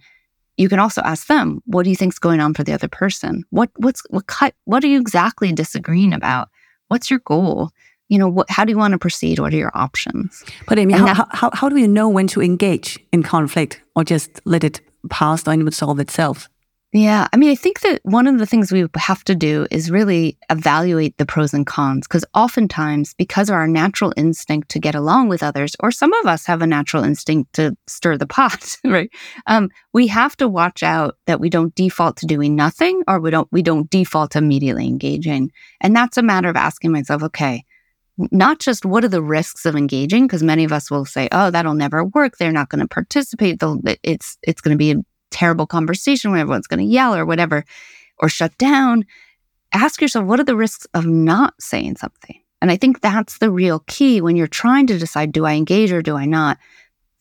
You 0.58 0.70
can 0.70 0.80
also 0.80 1.02
ask 1.02 1.28
them, 1.28 1.62
"What 1.66 1.84
do 1.84 1.90
you 1.90 1.96
think's 1.96 2.20
going 2.20 2.40
on 2.40 2.54
for 2.54 2.64
the 2.64 2.74
other 2.74 2.88
person? 2.88 3.44
What 3.50 3.70
what's 3.78 4.04
what 4.10 4.28
cut? 4.28 4.54
What 4.66 4.84
are 4.84 4.88
you 4.88 5.00
exactly 5.00 5.52
disagreeing 5.54 6.14
about? 6.14 6.50
What's 6.90 7.10
your 7.10 7.20
goal? 7.20 7.72
You 8.10 8.18
know, 8.18 8.28
what, 8.28 8.50
how 8.50 8.66
do 8.66 8.72
you 8.72 8.78
want 8.78 8.94
to 8.94 8.98
proceed? 8.98 9.40
What 9.40 9.54
are 9.54 9.58
your 9.58 9.72
options?" 9.74 10.44
But 10.68 10.78
Amy, 10.80 10.94
how, 10.94 11.06
that, 11.06 11.28
how, 11.32 11.50
how 11.54 11.70
do 11.70 11.78
you 11.78 11.88
know 11.88 12.10
when 12.10 12.28
to 12.28 12.42
engage 12.42 13.00
in 13.12 13.24
conflict 13.24 13.82
or 13.96 14.04
just 14.04 14.42
let 14.46 14.64
it 14.64 14.82
pass 15.10 15.48
and 15.48 15.62
it 15.62 15.64
would 15.64 15.74
solve 15.74 16.00
itself? 16.00 16.50
Yeah. 16.92 17.28
I 17.32 17.38
mean, 17.38 17.52
I 17.52 17.56
think 17.56 17.82
that 17.82 18.02
one 18.04 18.26
of 18.26 18.40
the 18.40 18.48
things 18.48 18.72
we 18.72 18.88
have 18.96 19.24
to 19.26 19.36
do 19.36 19.68
is 19.70 19.92
really 19.92 20.40
evaluate 20.50 21.16
the 21.18 21.26
pros 21.26 21.54
and 21.54 21.66
cons 21.66 22.08
because 22.08 22.26
oftentimes, 22.34 23.14
because 23.14 23.48
of 23.48 23.54
our 23.54 23.68
natural 23.68 24.12
instinct 24.18 24.70
to 24.70 24.80
get 24.80 24.96
along 24.96 25.30
with 25.30 25.44
others, 25.44 25.76
or 25.82 25.92
some 25.92 26.12
of 26.14 26.26
us 26.26 26.48
have 26.48 26.64
a 26.64 26.68
natural 26.68 27.04
instinct 27.04 27.54
to 27.54 27.78
stir 27.86 28.18
the 28.18 28.26
pot, 28.26 28.76
right? 28.84 29.12
Um, 29.46 29.70
we 29.94 30.08
have 30.08 30.36
to 30.38 30.48
watch 30.48 30.82
out 30.82 31.16
that 31.28 31.40
we 31.40 31.52
don't 31.52 31.76
default 31.76 32.18
to 32.18 32.26
doing 32.26 32.56
nothing 32.56 33.04
or 33.08 33.20
we 33.20 33.30
don't, 33.30 33.48
we 33.52 33.62
don't 33.62 33.88
default 33.92 34.32
to 34.32 34.40
immediately 34.40 34.88
engaging. 34.88 35.52
And 35.82 35.96
that's 35.96 36.18
a 36.18 36.24
matter 36.24 36.50
of 36.50 36.56
asking 36.56 36.92
myself, 36.92 37.22
okay, 37.22 37.66
not 38.32 38.60
just 38.60 38.84
what 38.84 39.04
are 39.06 39.10
the 39.10 39.22
risks 39.22 39.66
of 39.66 39.76
engaging 39.76 40.26
because 40.26 40.44
many 40.44 40.64
of 40.64 40.74
us 40.74 40.92
will 40.92 41.06
say 41.06 41.30
oh 41.32 41.50
that'll 41.50 41.74
never 41.74 42.04
work 42.04 42.36
they're 42.38 42.52
not 42.52 42.68
going 42.68 42.82
to 42.82 42.88
participate 42.88 43.60
They'll, 43.60 43.80
it's 44.04 44.38
it's 44.44 44.60
going 44.60 44.74
to 44.74 44.78
be 44.78 45.02
terrible 45.32 45.68
conversation 45.68 46.32
where 46.32 46.40
everyone's 46.40 46.68
going 46.68 46.80
to 46.80 46.92
yell 46.92 47.16
or 47.16 47.26
whatever, 47.26 47.66
or 48.18 48.30
shut 48.30 48.58
down, 48.58 49.06
ask 49.74 50.02
yourself, 50.02 50.26
what 50.26 50.40
are 50.40 50.46
the 50.46 50.56
risks 50.56 50.88
of 50.94 51.06
not 51.06 51.54
saying 51.60 51.98
something? 51.98 52.40
And 52.62 52.72
I 52.72 52.76
think 52.76 53.00
that's 53.00 53.38
the 53.38 53.52
real 53.52 53.84
key 53.88 54.20
when 54.22 54.36
you're 54.36 54.48
trying 54.48 54.88
to 54.88 55.00
decide, 55.00 55.32
do 55.32 55.46
I 55.46 55.54
engage 55.54 55.92
or 55.92 56.02
do 56.02 56.18
I 56.18 56.26
not? 56.26 56.58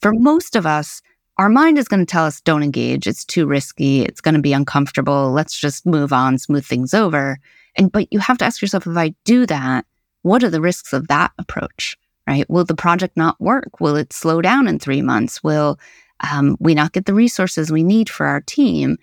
For 0.01 0.13
most 0.13 0.57
of 0.57 0.67
us, 0.67 1.01
our 1.37 1.49
mind 1.49 1.79
is 1.79 1.87
going 1.87 2.05
to 2.05 2.11
tell 2.11 2.25
us, 2.25 2.41
don't 2.41 2.65
engage. 2.65 3.07
It's 3.07 3.25
too 3.25 3.47
risky. 3.47 4.03
It's 4.03 4.21
going 4.21 4.35
to 4.35 4.41
be 4.41 4.53
uncomfortable. 4.53 5.31
Let's 5.31 5.57
just 5.57 5.87
move 5.87 6.13
on, 6.13 6.39
smooth 6.39 6.67
things 6.67 6.93
over. 6.93 7.39
And, 7.77 7.93
but 7.93 8.13
you 8.13 8.19
have 8.19 8.39
to 8.39 8.45
ask 8.45 8.61
yourself, 8.61 8.87
if 8.87 8.97
I 8.97 9.15
do 9.25 9.47
that, 9.47 9.87
what 10.23 10.43
are 10.43 10.51
the 10.51 10.61
risks 10.61 10.93
of 10.93 11.07
that 11.09 11.31
approach? 11.39 11.97
Right? 12.27 12.49
Will 12.51 12.65
the 12.65 12.75
project 12.75 13.17
not 13.17 13.41
work? 13.41 13.81
Will 13.81 13.97
it 13.97 14.13
slow 14.13 14.43
down 14.43 14.67
in 14.67 14.79
three 14.79 15.01
months? 15.01 15.43
Will 15.43 15.79
um, 16.21 16.57
we 16.61 16.75
not 16.75 16.93
get 16.93 17.07
the 17.07 17.15
resources 17.15 17.71
we 17.71 17.83
need 17.83 18.09
for 18.09 18.27
our 18.27 18.41
team. 18.41 18.97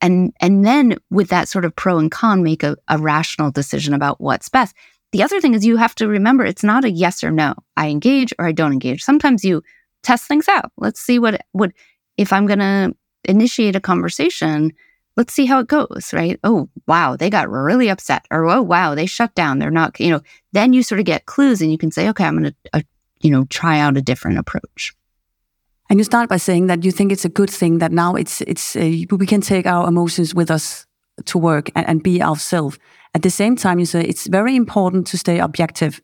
And 0.00 0.32
and 0.40 0.64
then 0.64 0.96
with 1.10 1.28
that 1.28 1.48
sort 1.48 1.64
of 1.64 1.74
pro 1.74 1.98
and 1.98 2.10
con 2.10 2.42
make 2.42 2.62
a, 2.62 2.76
a 2.88 2.98
rational 2.98 3.50
decision 3.50 3.94
about 3.94 4.20
what's 4.20 4.48
best. 4.48 4.74
The 5.12 5.22
other 5.22 5.40
thing 5.40 5.54
is 5.54 5.64
you 5.64 5.76
have 5.76 5.94
to 5.96 6.08
remember 6.08 6.44
it's 6.44 6.64
not 6.64 6.84
a 6.84 6.90
yes 6.90 7.22
or 7.22 7.30
no. 7.30 7.54
I 7.76 7.88
engage 7.88 8.32
or 8.38 8.46
i 8.46 8.52
don't 8.52 8.72
engage. 8.72 9.02
Sometimes 9.02 9.44
you 9.44 9.62
test 10.02 10.26
things 10.26 10.48
out. 10.48 10.72
Let's 10.76 11.00
see 11.00 11.18
what 11.18 11.40
what 11.52 11.72
if 12.16 12.32
i'm 12.32 12.46
going 12.46 12.58
to 12.58 12.94
initiate 13.24 13.76
a 13.76 13.80
conversation 13.80 14.72
let's 15.16 15.32
see 15.32 15.46
how 15.46 15.60
it 15.60 15.68
goes 15.68 16.10
right? 16.12 16.38
Oh 16.44 16.68
wow 16.86 17.16
they 17.16 17.30
got 17.30 17.48
really 17.48 17.88
upset. 17.88 18.26
Or 18.30 18.44
oh 18.46 18.62
wow 18.62 18.94
they 18.94 19.06
shut 19.06 19.34
down. 19.34 19.58
They're 19.58 19.70
not 19.70 19.98
you 20.00 20.10
know 20.10 20.20
then 20.52 20.72
you 20.72 20.82
sort 20.82 20.98
of 20.98 21.06
get 21.06 21.26
clues 21.26 21.62
and 21.62 21.70
you 21.70 21.78
can 21.78 21.90
say 21.90 22.08
okay 22.10 22.24
i'm 22.24 22.38
going 22.38 22.52
to 22.52 22.56
uh, 22.74 22.82
you 23.20 23.30
know 23.30 23.44
try 23.44 23.78
out 23.78 23.96
a 23.96 24.02
different 24.02 24.38
approach 24.38 24.92
and 25.90 25.98
you 25.98 26.04
start 26.04 26.28
by 26.28 26.38
saying 26.38 26.66
that 26.68 26.84
you 26.84 26.90
think 26.90 27.12
it's 27.12 27.24
a 27.24 27.28
good 27.28 27.50
thing 27.50 27.78
that 27.78 27.92
now 27.92 28.14
it's 28.14 28.40
it's 28.42 28.76
uh, 28.76 29.16
we 29.18 29.26
can 29.26 29.40
take 29.40 29.66
our 29.66 29.88
emotions 29.88 30.34
with 30.34 30.50
us 30.50 30.86
to 31.26 31.38
work 31.38 31.70
and, 31.74 31.86
and 31.88 32.02
be 32.02 32.22
ourselves. 32.22 32.78
At 33.14 33.22
the 33.22 33.30
same 33.30 33.56
time, 33.56 33.78
you 33.78 33.86
say 33.86 34.02
it's 34.02 34.26
very 34.26 34.56
important 34.56 35.06
to 35.08 35.18
stay 35.18 35.38
objective. 35.38 36.00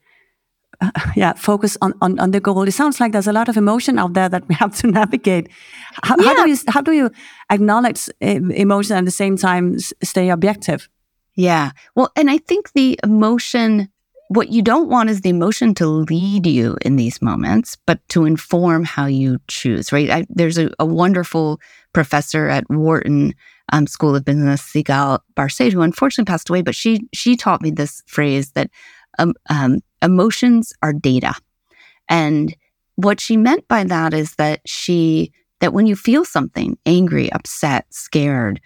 Uh, 0.80 0.90
yeah, 1.16 1.32
focus 1.32 1.76
on, 1.80 1.94
on, 2.00 2.18
on 2.18 2.30
the 2.30 2.40
goal. 2.40 2.62
It 2.62 2.72
sounds 2.72 3.00
like 3.00 3.12
there's 3.12 3.26
a 3.26 3.32
lot 3.32 3.48
of 3.48 3.56
emotion 3.56 3.98
out 3.98 4.12
there 4.12 4.28
that 4.28 4.48
we 4.48 4.54
have 4.54 4.76
to 4.76 4.86
navigate. 5.00 5.48
How, 6.02 6.16
yeah. 6.18 6.24
how 6.24 6.44
do 6.44 6.50
you 6.50 6.56
how 6.68 6.80
do 6.80 6.92
you 6.92 7.10
acknowledge 7.50 8.08
uh, 8.22 8.26
emotion 8.26 8.96
and 8.96 9.04
at 9.04 9.06
the 9.06 9.10
same 9.10 9.36
time 9.36 9.78
stay 10.02 10.30
objective? 10.30 10.88
Yeah. 11.34 11.72
Well, 11.94 12.12
and 12.16 12.30
I 12.30 12.38
think 12.38 12.72
the 12.72 12.98
emotion 13.02 13.88
what 14.30 14.50
you 14.50 14.62
don't 14.62 14.88
want 14.88 15.10
is 15.10 15.22
the 15.22 15.28
emotion 15.28 15.74
to 15.74 15.88
lead 15.88 16.46
you 16.46 16.76
in 16.82 16.94
these 16.94 17.20
moments, 17.20 17.76
but 17.84 17.98
to 18.10 18.24
inform 18.24 18.84
how 18.84 19.06
you 19.06 19.40
choose, 19.48 19.90
right? 19.90 20.08
I, 20.08 20.26
there's 20.28 20.56
a, 20.56 20.70
a, 20.78 20.86
wonderful 20.86 21.60
professor 21.92 22.48
at 22.48 22.62
Wharton 22.70 23.34
um, 23.72 23.88
School 23.88 24.14
of 24.14 24.24
Business, 24.24 24.62
Sigal 24.62 25.18
Barsade, 25.34 25.72
who 25.72 25.80
unfortunately 25.80 26.30
passed 26.30 26.48
away, 26.48 26.62
but 26.62 26.76
she 26.76 27.00
she 27.12 27.34
taught 27.34 27.60
me 27.60 27.72
this 27.72 28.04
phrase 28.06 28.52
that 28.52 28.70
um, 29.18 29.34
um, 29.48 29.80
emotions 30.00 30.72
are 30.80 30.92
data, 30.92 31.34
and 32.08 32.54
what 32.94 33.18
she 33.18 33.36
meant 33.36 33.66
by 33.66 33.82
that 33.82 34.14
is 34.14 34.36
that 34.36 34.60
she 34.64 35.32
that 35.58 35.72
when 35.72 35.88
you 35.88 35.96
feel 35.96 36.24
something 36.24 36.78
angry, 36.86 37.32
upset, 37.32 37.84
scared, 37.92 38.60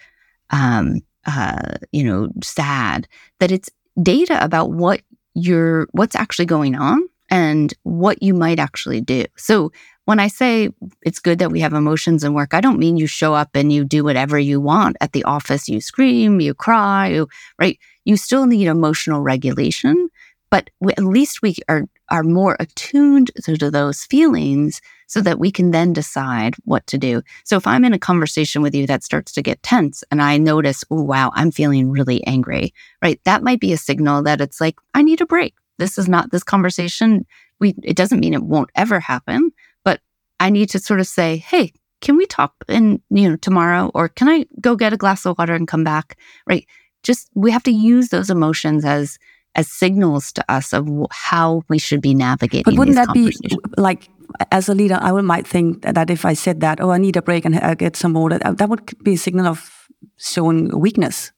um, 0.51 0.99
uh, 1.25 1.73
you 1.91 2.03
know, 2.03 2.29
sad, 2.43 3.07
that 3.39 3.51
it's 3.51 3.71
data 4.03 4.43
about 4.45 4.69
what 4.69 5.01
you're 5.35 5.87
what's 5.91 6.15
actually 6.15 6.45
going 6.45 6.75
on 6.75 7.01
and 7.29 7.73
what 7.83 8.21
you 8.23 8.33
might 8.33 8.59
actually 8.59 9.01
do. 9.01 9.25
So 9.37 9.71
when 10.05 10.19
I 10.19 10.27
say 10.27 10.69
it's 11.03 11.19
good 11.19 11.39
that 11.39 11.51
we 11.51 11.59
have 11.59 11.73
emotions 11.73 12.23
in 12.23 12.33
work, 12.33 12.53
I 12.53 12.61
don't 12.61 12.79
mean 12.79 12.97
you 12.97 13.07
show 13.07 13.33
up 13.33 13.49
and 13.55 13.73
you 13.73 13.83
do 13.83 14.03
whatever 14.03 14.37
you 14.37 14.61
want 14.61 14.97
at 15.01 15.13
the 15.13 15.23
office. 15.23 15.67
You 15.67 15.81
scream, 15.81 16.39
you 16.39 16.53
cry, 16.53 17.07
you, 17.07 17.27
right? 17.59 17.79
You 18.05 18.15
still 18.17 18.45
need 18.45 18.67
emotional 18.67 19.21
regulation, 19.21 20.09
but 20.51 20.69
at 20.87 21.03
least 21.03 21.41
we 21.41 21.55
are 21.67 21.85
are 22.09 22.23
more 22.23 22.55
attuned 22.59 23.31
to, 23.43 23.55
those 23.71 24.03
feelings 24.05 24.81
so 25.07 25.21
that 25.21 25.39
we 25.39 25.51
can 25.51 25.71
then 25.71 25.93
decide 25.93 26.55
what 26.65 26.85
to 26.87 26.97
do. 26.97 27.21
So 27.43 27.57
if 27.57 27.67
I'm 27.67 27.85
in 27.85 27.93
a 27.93 27.99
conversation 27.99 28.61
with 28.61 28.75
you 28.75 28.87
that 28.87 29.03
starts 29.03 29.31
to 29.33 29.41
get 29.41 29.63
tense 29.63 30.03
and 30.11 30.21
I 30.21 30.37
notice, 30.37 30.83
oh 30.91 31.01
wow, 31.01 31.31
I'm 31.33 31.51
feeling 31.51 31.89
really 31.89 32.25
angry, 32.25 32.73
right? 33.01 33.19
That 33.25 33.43
might 33.43 33.59
be 33.59 33.73
a 33.73 33.77
signal 33.77 34.23
that 34.23 34.41
it's 34.41 34.61
like 34.61 34.75
I 34.93 35.01
need 35.01 35.21
a 35.21 35.25
break. 35.25 35.55
This 35.77 35.97
is 35.97 36.07
not 36.07 36.31
this 36.31 36.43
conversation. 36.43 37.25
We 37.59 37.75
it 37.83 37.95
doesn't 37.95 38.19
mean 38.19 38.33
it 38.33 38.43
won't 38.43 38.71
ever 38.75 38.99
happen, 38.99 39.51
but 39.83 39.99
I 40.39 40.49
need 40.49 40.69
to 40.69 40.79
sort 40.79 40.99
of 40.99 41.07
say, 41.07 41.37
hey, 41.37 41.73
can 42.01 42.17
we 42.17 42.25
talk 42.25 42.53
in, 42.67 43.01
you 43.09 43.29
know, 43.29 43.35
tomorrow? 43.37 43.91
Or 43.93 44.09
can 44.09 44.29
I 44.29 44.45
go 44.61 44.75
get 44.75 44.93
a 44.93 44.97
glass 44.97 45.25
of 45.25 45.37
water 45.37 45.55
and 45.55 45.67
come 45.67 45.83
back? 45.83 46.17
Right. 46.47 46.67
Just 47.03 47.29
we 47.35 47.51
have 47.51 47.63
to 47.63 47.71
use 47.71 48.09
those 48.09 48.29
emotions 48.29 48.85
as 48.85 49.17
as 49.55 49.71
signals 49.71 50.31
to 50.33 50.51
us 50.51 50.73
of 50.73 50.87
how 51.11 51.63
we 51.69 51.79
should 51.79 52.01
be 52.01 52.13
navigating. 52.13 52.63
But 52.63 52.77
wouldn't 52.77 52.97
that 52.97 53.13
be 53.13 53.31
like, 53.77 54.09
as 54.51 54.69
a 54.69 54.75
leader, 54.75 54.97
I 55.01 55.11
would 55.11 55.25
might 55.25 55.47
think 55.47 55.81
that 55.83 56.09
if 56.09 56.25
I 56.25 56.33
said 56.33 56.61
that, 56.61 56.81
oh, 56.81 56.91
I 56.91 56.97
need 56.97 57.15
a 57.15 57.21
break 57.21 57.45
and 57.45 57.57
I 57.57 57.73
get 57.75 57.95
some 57.95 58.13
water, 58.13 58.37
that 58.39 58.69
would 58.69 58.91
be 59.03 59.13
a 59.13 59.17
signal 59.17 59.47
of 59.47 59.87
showing 60.17 60.77
weakness. 60.77 61.31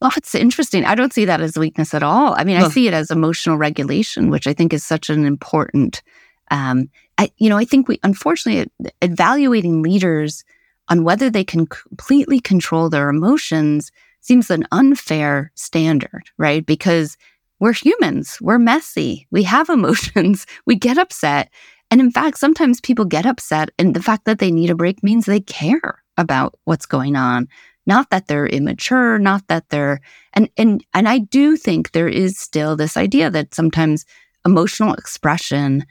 Well, 0.00 0.12
it's 0.16 0.34
interesting. 0.34 0.84
I 0.84 0.94
don't 0.94 1.12
see 1.12 1.24
that 1.24 1.40
as 1.40 1.58
weakness 1.58 1.92
at 1.94 2.02
all. 2.02 2.34
I 2.36 2.44
mean, 2.44 2.56
I 2.56 2.68
see 2.68 2.86
it 2.86 2.94
as 2.94 3.10
emotional 3.10 3.56
regulation, 3.56 4.30
which 4.30 4.46
I 4.46 4.52
think 4.52 4.72
is 4.72 4.84
such 4.84 5.10
an 5.10 5.24
important 5.24 6.02
um, 6.50 6.90
I, 7.16 7.30
you 7.38 7.48
know, 7.48 7.56
I 7.56 7.64
think 7.64 7.88
we, 7.88 7.98
unfortunately, 8.02 8.70
evaluating 9.02 9.82
leaders 9.82 10.44
on 10.88 11.04
whether 11.04 11.30
they 11.30 11.44
can 11.44 11.66
completely 11.66 12.40
control 12.40 12.88
their 12.88 13.08
emotions 13.08 13.90
seems 14.28 14.50
an 14.50 14.64
unfair 14.70 15.50
standard, 15.54 16.24
right? 16.36 16.64
Because 16.64 17.16
we're 17.60 17.72
humans, 17.72 18.38
we're 18.40 18.58
messy, 18.58 19.26
we 19.30 19.42
have 19.42 19.68
emotions, 19.78 20.46
we 20.66 20.76
get 20.76 20.98
upset. 20.98 21.50
And 21.90 22.00
in 22.00 22.10
fact, 22.10 22.38
sometimes 22.38 22.82
people 22.82 23.06
get 23.06 23.24
upset, 23.24 23.70
and 23.78 23.94
the 23.94 24.02
fact 24.02 24.26
that 24.26 24.38
they 24.38 24.50
need 24.50 24.68
a 24.68 24.74
break 24.74 25.02
means 25.02 25.24
they 25.24 25.40
care 25.40 26.02
about 26.18 26.58
what's 26.64 26.84
going 26.84 27.16
on. 27.16 27.48
Not 27.86 28.10
that 28.10 28.26
they're 28.26 28.46
immature, 28.46 29.18
not 29.18 29.48
that 29.48 29.70
they're 29.70 30.00
and 30.34 30.50
and 30.58 30.84
and 30.92 31.08
I 31.08 31.20
do 31.20 31.56
think 31.56 31.92
there 31.92 32.08
is 32.08 32.38
still 32.38 32.76
this 32.76 32.98
idea 32.98 33.30
that 33.30 33.54
sometimes 33.54 34.04
emotional 34.44 34.92
expression 34.92 35.86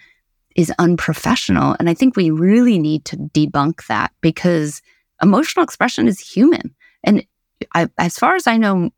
is 0.55 0.71
unprofessional. 0.77 1.75
And 1.79 1.89
I 1.89 1.95
think 1.95 2.15
we 2.15 2.29
really 2.29 2.77
need 2.77 3.05
to 3.05 3.17
debunk 3.17 3.87
that 3.87 4.11
because 4.21 4.83
emotional 5.23 5.63
expression 5.63 6.07
is 6.07 6.19
human. 6.19 6.75
And 7.03 7.25
I, 7.73 7.89
as 7.97 8.17
far 8.17 8.35
as 8.35 8.47
I 8.47 8.57
know, 8.57 8.91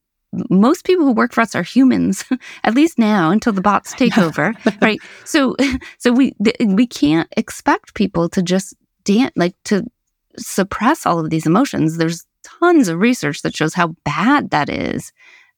most 0.50 0.86
people 0.86 1.06
who 1.06 1.12
work 1.12 1.34
for 1.34 1.42
us 1.42 1.56
are 1.56 1.64
humans, 1.64 2.24
at 2.64 2.76
least 2.76 3.00
now 3.00 3.32
until 3.32 3.54
the 3.54 3.62
bots 3.62 3.94
take 3.94 4.18
over, 4.18 4.54
right? 4.82 5.00
So, 5.26 5.56
so 5.98 6.12
we 6.12 6.36
we 6.66 6.88
can't 6.88 7.32
expect 7.38 7.94
people 7.94 8.30
to 8.30 8.42
just 8.42 8.76
dance 9.04 9.34
like 9.36 9.56
to 9.66 9.86
suppress 10.38 11.06
all 11.06 11.20
of 11.20 11.30
these 11.30 11.46
emotions. 11.46 11.98
There's 11.98 12.26
tons 12.44 12.88
of 12.88 13.00
research 13.00 13.42
that 13.42 13.56
shows 13.56 13.74
how 13.74 13.96
bad 14.04 14.52
that 14.52 14.70
is. 14.70 15.12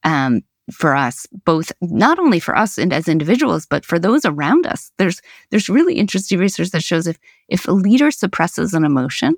Um, 0.03 0.41
for 0.71 0.95
us 0.95 1.27
both 1.43 1.71
not 1.81 2.17
only 2.17 2.39
for 2.39 2.57
us 2.57 2.77
and 2.77 2.93
as 2.93 3.07
individuals 3.07 3.65
but 3.65 3.85
for 3.85 3.99
those 3.99 4.23
around 4.25 4.65
us 4.65 4.91
there's 4.97 5.21
there's 5.49 5.67
really 5.67 5.95
interesting 5.95 6.39
research 6.39 6.69
that 6.69 6.83
shows 6.83 7.07
if 7.07 7.17
if 7.49 7.67
a 7.67 7.71
leader 7.71 8.09
suppresses 8.09 8.73
an 8.73 8.85
emotion 8.85 9.35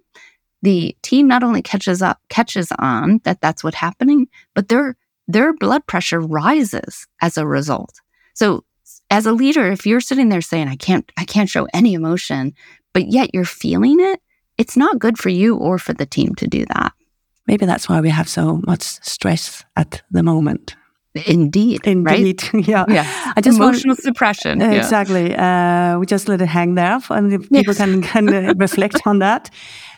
the 0.63 0.97
team 1.03 1.27
not 1.27 1.43
only 1.43 1.61
catches 1.61 2.01
up 2.01 2.19
catches 2.29 2.69
on 2.79 3.19
that 3.25 3.39
that's 3.41 3.63
what's 3.63 3.77
happening 3.77 4.27
but 4.55 4.69
their 4.69 4.95
their 5.27 5.53
blood 5.53 5.85
pressure 5.85 6.19
rises 6.19 7.05
as 7.21 7.37
a 7.37 7.45
result 7.45 8.01
so 8.33 8.63
as 9.11 9.27
a 9.27 9.31
leader 9.31 9.71
if 9.71 9.85
you're 9.85 10.01
sitting 10.01 10.29
there 10.29 10.41
saying 10.41 10.67
i 10.67 10.75
can't 10.75 11.11
i 11.17 11.25
can't 11.25 11.49
show 11.49 11.67
any 11.73 11.93
emotion 11.93 12.53
but 12.93 13.11
yet 13.11 13.29
you're 13.33 13.45
feeling 13.45 13.99
it 13.99 14.19
it's 14.57 14.77
not 14.77 14.99
good 14.99 15.19
for 15.19 15.29
you 15.29 15.55
or 15.57 15.77
for 15.77 15.93
the 15.93 16.05
team 16.05 16.33
to 16.33 16.47
do 16.47 16.65
that 16.65 16.93
maybe 17.45 17.65
that's 17.65 17.87
why 17.87 18.01
we 18.01 18.09
have 18.09 18.29
so 18.29 18.61
much 18.65 18.81
stress 18.81 19.63
at 19.75 20.01
the 20.09 20.23
moment 20.23 20.75
Indeed. 21.15 21.85
Indeed. 21.85 22.43
Right? 22.53 22.67
yeah. 22.67 22.85
yeah. 22.87 23.33
I 23.35 23.41
just 23.41 23.57
Emotional 23.57 23.91
want, 23.91 24.01
suppression. 24.01 24.61
Uh, 24.61 24.71
exactly. 24.71 25.35
Uh, 25.35 25.99
we 25.99 26.05
just 26.07 26.27
let 26.27 26.41
it 26.41 26.47
hang 26.47 26.73
there 26.73 26.99
and 27.11 27.39
people 27.39 27.73
yes. 27.73 27.77
can, 27.77 28.01
can 28.01 28.57
reflect 28.57 28.99
on 29.05 29.19
that. 29.19 29.51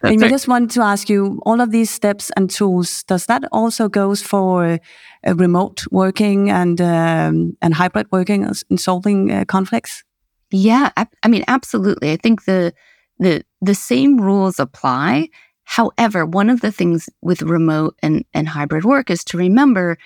That's 0.06 0.14
and 0.14 0.22
right. 0.22 0.28
I 0.28 0.30
just 0.30 0.48
want 0.48 0.72
to 0.72 0.82
ask 0.82 1.10
you 1.10 1.42
all 1.46 1.62
of 1.62 1.72
these 1.72 1.90
steps 1.90 2.32
and 2.38 2.50
tools, 2.50 3.04
does 3.04 3.26
that 3.26 3.44
also 3.52 3.90
goes 3.90 4.22
for 4.22 4.80
uh, 5.28 5.36
remote 5.36 5.84
working 5.92 6.52
and 6.52 6.80
um, 6.80 7.58
and 7.62 7.74
hybrid 7.74 8.08
working 8.12 8.48
in 8.70 8.78
solving 8.78 9.32
uh, 9.32 9.46
conflicts? 9.46 10.04
Yeah, 10.52 10.92
I, 10.96 11.08
I 11.24 11.28
mean, 11.28 11.44
absolutely. 11.48 12.12
I 12.12 12.18
think 12.18 12.46
the 12.46 12.72
the 13.18 13.44
the 13.62 13.74
same 13.74 14.22
rules 14.22 14.60
apply. 14.60 15.30
However, 15.64 16.26
one 16.26 16.52
of 16.52 16.62
the 16.62 16.72
things 16.72 17.10
with 17.24 17.42
remote 17.42 17.96
and, 18.04 18.24
and 18.36 18.48
hybrid 18.48 18.86
work 18.86 19.10
is 19.10 19.24
to 19.26 19.38
remember 19.38 19.98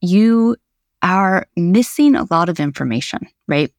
you 0.00 0.56
are 1.02 1.46
missing 1.56 2.16
a 2.16 2.26
lot 2.30 2.48
of 2.48 2.58
information, 2.58 3.20
right? 3.46 3.70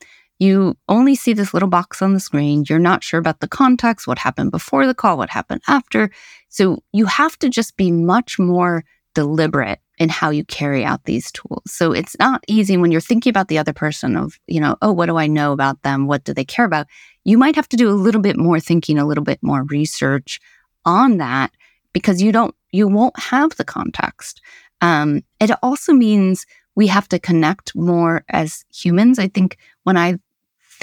You 0.44 0.76
only 0.90 1.16
see 1.16 1.32
this 1.32 1.54
little 1.54 1.70
box 1.70 2.02
on 2.02 2.14
the 2.14 2.20
screen. 2.20 2.66
You're 2.68 2.78
not 2.78 3.02
sure 3.02 3.18
about 3.18 3.40
the 3.40 3.48
context, 3.48 4.08
what 4.08 4.20
happened 4.20 4.52
before 4.52 4.86
the 4.86 4.94
call, 4.94 5.18
what 5.18 5.30
happened 5.30 5.62
after. 5.70 6.12
So 6.50 6.84
you 6.92 7.06
have 7.06 7.40
to 7.40 7.50
just 7.50 7.78
be 7.78 7.92
much 7.92 8.38
more 8.38 8.84
deliberate 9.16 9.80
in 10.00 10.10
how 10.10 10.32
you 10.32 10.44
carry 10.44 10.84
out 10.84 11.06
these 11.06 11.32
tools. 11.32 11.64
So 11.68 11.94
it's 11.94 12.18
not 12.20 12.44
easy 12.46 12.76
when 12.76 12.92
you're 12.92 13.00
thinking 13.00 13.30
about 13.30 13.48
the 13.48 13.58
other 13.58 13.72
person 13.72 14.18
of, 14.18 14.38
you 14.48 14.60
know, 14.60 14.76
oh, 14.82 14.92
what 14.92 15.06
do 15.06 15.16
I 15.16 15.28
know 15.28 15.54
about 15.54 15.82
them? 15.84 16.08
What 16.08 16.26
do 16.26 16.34
they 16.34 16.44
care 16.44 16.66
about? 16.66 16.88
You 17.24 17.38
might 17.38 17.56
have 17.56 17.70
to 17.70 17.78
do 17.78 17.90
a 17.90 17.92
little 17.92 18.20
bit 18.20 18.36
more 18.36 18.60
thinking, 18.60 19.00
a 19.00 19.08
little 19.08 19.24
bit 19.24 19.40
more 19.42 19.64
research 19.64 20.42
on 20.84 21.20
that 21.20 21.52
because 21.94 22.22
you 22.22 22.34
don't, 22.34 22.54
you 22.74 22.90
won't 22.90 23.18
have 23.18 23.56
the 23.56 23.64
context. 23.64 24.42
Um, 24.82 25.22
it 25.40 25.52
also 25.64 25.94
means 25.94 26.46
we 26.76 26.88
have 26.88 27.08
to 27.10 27.20
connect 27.20 27.76
more 27.76 28.26
as 28.28 28.66
humans. 28.74 29.20
I 29.20 29.30
think 29.30 29.58
when 29.84 29.96
I 29.96 30.18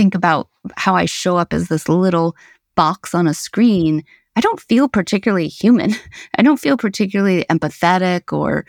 think 0.00 0.14
about 0.14 0.48
how 0.78 0.94
I 0.94 1.04
show 1.04 1.36
up 1.36 1.52
as 1.52 1.68
this 1.68 1.86
little 1.86 2.34
box 2.74 3.14
on 3.14 3.26
a 3.26 3.34
screen, 3.34 4.02
I 4.34 4.40
don't 4.40 4.58
feel 4.58 4.88
particularly 4.88 5.48
human. 5.48 5.94
I 6.38 6.42
don't 6.42 6.58
feel 6.58 6.78
particularly 6.78 7.44
empathetic 7.50 8.32
or 8.32 8.64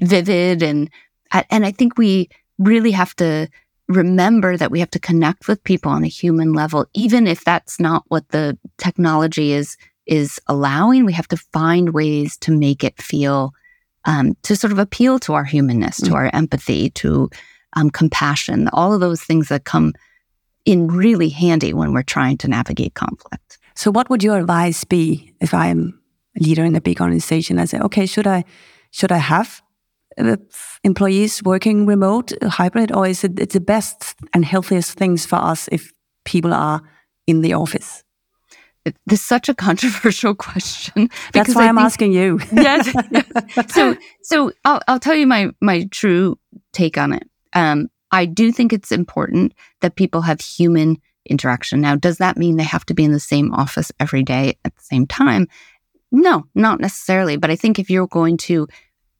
vivid. 0.00 0.64
And, 0.64 0.90
and 1.50 1.64
I 1.64 1.70
think 1.70 1.96
we 1.96 2.28
really 2.58 2.90
have 2.90 3.14
to 3.16 3.48
remember 3.86 4.56
that 4.56 4.72
we 4.72 4.80
have 4.80 4.90
to 4.90 4.98
connect 4.98 5.46
with 5.46 5.62
people 5.62 5.92
on 5.92 6.02
a 6.02 6.08
human 6.08 6.52
level, 6.52 6.86
even 6.94 7.28
if 7.28 7.44
that's 7.44 7.78
not 7.78 8.02
what 8.08 8.28
the 8.30 8.58
technology 8.76 9.52
is, 9.52 9.76
is 10.06 10.40
allowing. 10.48 11.04
We 11.04 11.12
have 11.12 11.28
to 11.28 11.36
find 11.36 11.94
ways 11.94 12.36
to 12.38 12.50
make 12.50 12.82
it 12.82 13.00
feel 13.00 13.52
um, 14.04 14.36
to 14.42 14.56
sort 14.56 14.72
of 14.72 14.80
appeal 14.80 15.20
to 15.20 15.34
our 15.34 15.44
humanness, 15.44 15.98
to 15.98 16.10
mm. 16.10 16.14
our 16.14 16.30
empathy, 16.32 16.90
to 16.90 17.30
um, 17.74 17.88
compassion, 17.90 18.68
all 18.72 18.92
of 18.92 18.98
those 19.00 19.22
things 19.22 19.48
that 19.48 19.64
come 19.64 19.92
in 20.66 20.88
really 20.88 21.30
handy 21.30 21.72
when 21.72 21.94
we're 21.94 22.02
trying 22.02 22.36
to 22.38 22.48
navigate 22.48 22.94
conflict. 22.94 23.58
So, 23.74 23.90
what 23.90 24.10
would 24.10 24.22
your 24.22 24.38
advice 24.38 24.84
be 24.84 25.32
if 25.40 25.54
I'm 25.54 25.98
a 26.38 26.42
leader 26.42 26.64
in 26.64 26.74
a 26.74 26.80
big 26.80 27.00
organization? 27.00 27.58
I 27.58 27.64
say, 27.64 27.78
okay, 27.78 28.04
should 28.04 28.26
I 28.26 28.44
should 28.90 29.12
I 29.12 29.18
have 29.18 29.62
employees 30.82 31.42
working 31.42 31.86
remote, 31.86 32.32
uh, 32.42 32.48
hybrid, 32.48 32.90
or 32.92 33.06
is 33.06 33.24
it 33.24 33.38
it's 33.38 33.54
the 33.54 33.60
best 33.60 34.14
and 34.32 34.44
healthiest 34.44 34.98
things 34.98 35.26
for 35.26 35.36
us 35.36 35.68
if 35.72 35.92
people 36.24 36.52
are 36.52 36.82
in 37.26 37.42
the 37.42 37.54
office? 37.54 38.02
This 39.06 39.20
is 39.20 39.26
such 39.26 39.48
a 39.48 39.54
controversial 39.66 40.34
question. 40.34 41.10
That's 41.32 41.54
why 41.54 41.64
I 41.64 41.68
am 41.68 41.78
asking 41.78 42.12
you. 42.12 42.40
yes. 42.52 42.92
So, 43.68 43.96
so 44.22 44.52
I'll, 44.64 44.80
I'll 44.88 45.00
tell 45.00 45.14
you 45.14 45.26
my 45.26 45.50
my 45.60 45.88
true 45.90 46.38
take 46.72 46.98
on 46.98 47.12
it. 47.12 47.28
Um, 47.52 47.88
I 48.10 48.26
do 48.26 48.52
think 48.52 48.72
it's 48.72 48.92
important 48.92 49.52
that 49.80 49.96
people 49.96 50.22
have 50.22 50.40
human 50.40 50.98
interaction. 51.28 51.80
Now, 51.80 51.96
does 51.96 52.18
that 52.18 52.36
mean 52.36 52.56
they 52.56 52.64
have 52.64 52.86
to 52.86 52.94
be 52.94 53.04
in 53.04 53.12
the 53.12 53.20
same 53.20 53.52
office 53.52 53.90
every 53.98 54.22
day 54.22 54.56
at 54.64 54.74
the 54.74 54.82
same 54.82 55.06
time? 55.06 55.48
No, 56.12 56.44
not 56.54 56.80
necessarily. 56.80 57.36
But 57.36 57.50
I 57.50 57.56
think 57.56 57.78
if 57.78 57.90
you're 57.90 58.06
going 58.06 58.36
to 58.38 58.68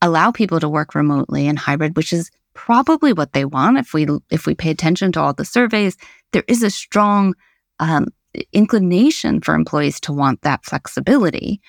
allow 0.01 0.31
people 0.31 0.59
to 0.59 0.69
work 0.69 0.95
remotely 0.95 1.47
and 1.47 1.59
hybrid, 1.59 1.97
which 1.97 2.13
is 2.13 2.31
probably 2.53 3.13
what 3.13 3.33
they 3.33 3.45
want, 3.45 3.77
if 3.77 3.93
we 3.93 4.07
if 4.29 4.45
we 4.45 4.55
pay 4.55 4.71
attention 4.71 5.11
to 5.11 5.21
all 5.21 5.33
the 5.33 5.45
surveys, 5.45 5.97
there 6.31 6.45
is 6.47 6.63
a 6.63 6.69
strong 6.69 7.35
um, 7.79 8.07
inclination 8.53 9.41
for 9.41 9.53
employees 9.53 9.99
to 10.01 10.13
want 10.13 10.41
that 10.41 10.65
flexibility, 10.65 11.61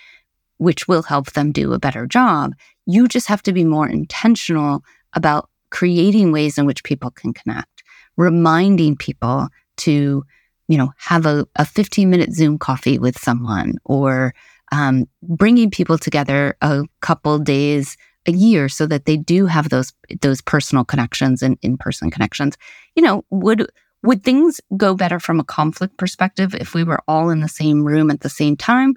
which 0.59 0.88
will 0.88 1.02
help 1.02 1.33
them 1.33 1.52
do 1.52 1.72
a 1.72 1.78
better 1.78 2.07
job. 2.07 2.54
You 2.87 3.09
just 3.09 3.26
have 3.26 3.42
to 3.42 3.52
be 3.52 3.64
more 3.64 3.88
intentional 3.88 4.83
about 5.14 5.50
creating 5.70 6.33
ways 6.33 6.59
in 6.59 6.66
which 6.66 6.85
people 6.85 7.11
can 7.11 7.33
connect, 7.33 7.83
reminding 8.16 8.96
people 8.96 9.48
to, 9.78 10.24
you 10.68 10.78
know, 10.78 10.90
have 10.98 11.26
a, 11.26 11.46
a 11.57 11.64
15 11.64 12.09
minute 12.09 12.33
Zoom 12.33 12.59
coffee 12.59 12.98
with 12.98 13.18
someone 13.18 13.74
or 13.85 14.35
um, 14.72 15.07
bringing 15.22 15.70
people 15.70 15.98
together 15.98 16.57
a 16.61 16.85
couple 17.00 17.38
days 17.38 17.96
a 18.26 18.33
year 18.33 18.68
so 18.68 18.87
that 18.87 19.07
they 19.07 19.16
do 19.16 19.46
have 19.46 19.70
those 19.70 19.92
those 20.20 20.40
personal 20.40 20.85
connections 20.85 21.42
and 21.42 21.59
in-person 21.62 22.11
connections. 22.11 22.57
You 22.94 23.02
know 23.02 23.24
would 23.31 23.70
would 24.02 24.22
things 24.22 24.61
go 24.76 24.94
better 24.94 25.18
from 25.18 25.40
a 25.40 25.44
conflict 25.44 25.96
perspective 25.96 26.54
if 26.54 26.74
we 26.74 26.85
were 26.85 27.00
all 27.09 27.31
in 27.31 27.40
the 27.40 27.48
same 27.48 27.85
room 27.85 28.11
at 28.11 28.20
the 28.20 28.28
same 28.28 28.57
time? 28.57 28.94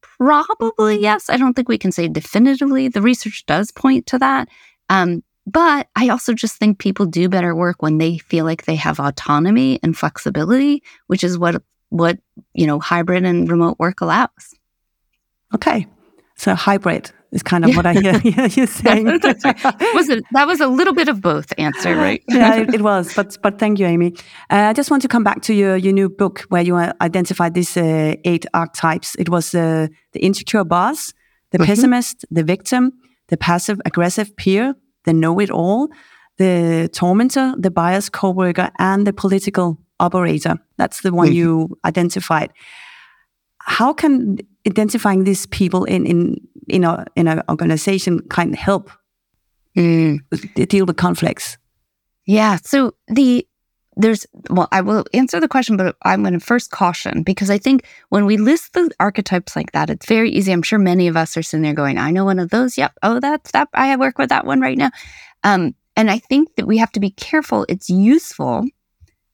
Probably 0.00 1.00
yes. 1.00 1.28
I 1.28 1.36
don't 1.36 1.54
think 1.54 1.68
we 1.68 1.78
can 1.78 1.92
say 1.92 2.08
definitively. 2.08 2.88
The 2.88 3.02
research 3.02 3.44
does 3.46 3.70
point 3.70 4.06
to 4.06 4.18
that. 4.18 4.48
Um, 4.88 5.22
but 5.52 5.88
i 5.96 6.08
also 6.08 6.32
just 6.34 6.56
think 6.56 6.78
people 6.78 7.06
do 7.06 7.28
better 7.28 7.54
work 7.54 7.82
when 7.82 7.98
they 7.98 8.18
feel 8.18 8.44
like 8.44 8.64
they 8.64 8.76
have 8.76 9.00
autonomy 9.00 9.78
and 9.82 9.96
flexibility 9.96 10.82
which 11.06 11.24
is 11.24 11.38
what 11.38 11.62
what 11.88 12.18
you 12.54 12.66
know 12.66 12.78
hybrid 12.78 13.24
and 13.24 13.50
remote 13.50 13.76
work 13.78 14.00
allows 14.00 14.54
Okay. 15.54 15.86
So 16.36 16.54
hybrid 16.54 17.10
is 17.32 17.42
kind 17.42 17.64
of 17.64 17.76
what 17.76 17.86
I 17.86 17.92
hear, 18.00 18.46
you 18.46 18.66
saying. 18.66 19.04
was 19.94 20.08
it, 20.08 20.24
that 20.32 20.46
was 20.46 20.60
a 20.60 20.66
little 20.66 20.94
bit 20.94 21.08
of 21.08 21.20
both 21.20 21.52
answer, 21.58 21.94
right? 21.94 22.22
yeah, 22.28 22.56
it, 22.56 22.74
it, 22.74 22.80
was. 22.80 23.14
But 23.14 23.36
but 23.42 23.58
thank 23.58 23.78
you, 23.78 23.86
Amy. 23.86 24.14
Uh, 24.48 24.70
I 24.70 24.72
just 24.72 24.90
want 24.90 25.02
to 25.02 25.08
come 25.08 25.22
back 25.22 25.42
to 25.42 25.54
your 25.54 25.76
your 25.76 25.92
new 25.92 26.08
book 26.08 26.46
where 26.48 26.62
you 26.62 26.76
identified 26.76 27.54
these 27.54 27.76
uh, 27.76 28.14
eight 28.24 28.46
archetypes. 28.54 29.14
It 29.16 29.28
was 29.28 29.54
uh, 29.54 29.88
the 30.12 30.20
insecure 30.20 30.64
boss, 30.64 31.12
the 31.50 31.58
mm 31.58 31.62
-hmm. 31.62 31.66
pessimist, 31.66 32.26
the 32.34 32.44
victim, 32.44 32.92
the 33.26 33.36
passive 33.36 33.80
aggressive 33.84 34.30
peer, 34.34 34.74
the 35.04 35.12
know-it-all, 35.12 35.88
the 36.38 36.88
tormentor, 36.92 37.54
the 37.58 37.70
biased 37.70 38.12
coworker, 38.12 38.70
and 38.78 39.06
the 39.06 39.12
political 39.12 39.78
operator. 39.98 40.56
That's 40.76 41.02
the 41.02 41.12
one 41.12 41.28
mm 41.28 41.32
-hmm. 41.32 41.36
you 41.36 41.78
identified. 41.86 42.50
How 43.58 43.94
can 43.94 44.38
identifying 44.66 45.24
these 45.24 45.46
people 45.48 45.94
in 45.94 46.06
in 46.06 46.36
in 46.66 46.84
a 46.84 47.04
in 47.14 47.28
an 47.28 47.42
organization 47.48 48.22
can 48.28 48.54
help 48.54 48.90
mm. 49.74 50.18
deal 50.68 50.86
with 50.86 50.96
conflicts? 50.96 51.58
Yeah. 52.26 52.58
So 52.64 52.92
the 53.14 53.46
there's 53.96 54.26
well, 54.48 54.68
I 54.72 54.80
will 54.80 55.04
answer 55.12 55.40
the 55.40 55.48
question, 55.48 55.76
but 55.76 55.96
I'm 56.02 56.22
going 56.22 56.34
to 56.34 56.40
first 56.40 56.70
caution 56.70 57.22
because 57.22 57.50
I 57.50 57.58
think 57.58 57.86
when 58.08 58.24
we 58.24 58.36
list 58.36 58.72
the 58.72 58.90
archetypes 59.00 59.56
like 59.56 59.72
that, 59.72 59.90
it's 59.90 60.06
very 60.06 60.30
easy. 60.30 60.52
I'm 60.52 60.62
sure 60.62 60.78
many 60.78 61.08
of 61.08 61.16
us 61.16 61.36
are 61.36 61.42
sitting 61.42 61.62
there 61.62 61.74
going, 61.74 61.98
"I 61.98 62.10
know 62.10 62.24
one 62.24 62.38
of 62.38 62.50
those. 62.50 62.78
Yep. 62.78 62.92
Oh, 63.02 63.20
that's 63.20 63.50
that. 63.52 63.68
I 63.74 63.96
work 63.96 64.18
with 64.18 64.28
that 64.28 64.46
one 64.46 64.60
right 64.60 64.78
now." 64.78 64.90
Um, 65.42 65.74
and 65.96 66.10
I 66.10 66.18
think 66.18 66.54
that 66.56 66.66
we 66.66 66.78
have 66.78 66.92
to 66.92 67.00
be 67.00 67.10
careful. 67.10 67.66
It's 67.68 67.90
useful 67.90 68.64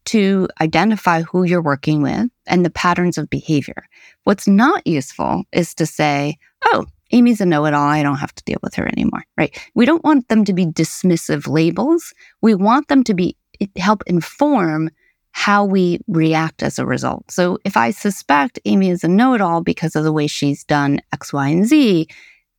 to 0.07 0.49
identify 0.61 1.23
who 1.23 1.45
you're 1.45 1.63
working 1.63 2.01
with 2.01 2.29
and 2.47 2.65
the 2.65 2.71
patterns 2.71 3.19
of 3.19 3.29
behavior. 3.29 3.85
What's 4.25 4.49
not 4.49 4.87
useful 4.87 5.45
is 5.53 5.75
to 5.75 5.87
say, 5.87 6.39
oh, 6.65 6.87
Amy's 7.13 7.41
a 7.41 7.47
know 7.47 7.67
it 7.67 7.75
all. 7.75 7.89
I 7.89 8.03
don't 8.03 8.17
have 8.17 8.35
to 8.35 8.45
deal 8.45 8.59
with 8.63 8.75
her 8.75 8.87
anymore, 8.87 9.23
right? 9.37 9.57
We 9.75 9.85
don't 9.85 10.03
want 10.03 10.29
them 10.29 10.45
to 10.45 10.53
be 10.53 10.67
dismissive 10.67 11.47
labels. 11.47 12.13
We 12.41 12.55
want 12.55 12.89
them 12.89 13.05
to 13.05 13.15
be 13.15 13.37
help 13.77 14.03
inform 14.07 14.91
how 15.33 15.65
we 15.65 16.01
react 16.09 16.63
as 16.63 16.79
a 16.79 16.87
result. 16.87 17.31
So 17.31 17.59
if 17.65 17.77
I 17.77 17.91
suspect 17.91 18.59
Amy 18.65 18.89
is 18.89 19.05
a 19.05 19.09
know 19.09 19.35
it 19.35 19.43
all 19.43 19.61
because 19.61 19.95
of 19.95 20.03
the 20.03 20.13
way 20.13 20.27
she's 20.27 20.65
done 20.65 20.99
X, 21.13 21.31
Y, 21.33 21.49
and 21.49 21.67
Z, 21.67 22.09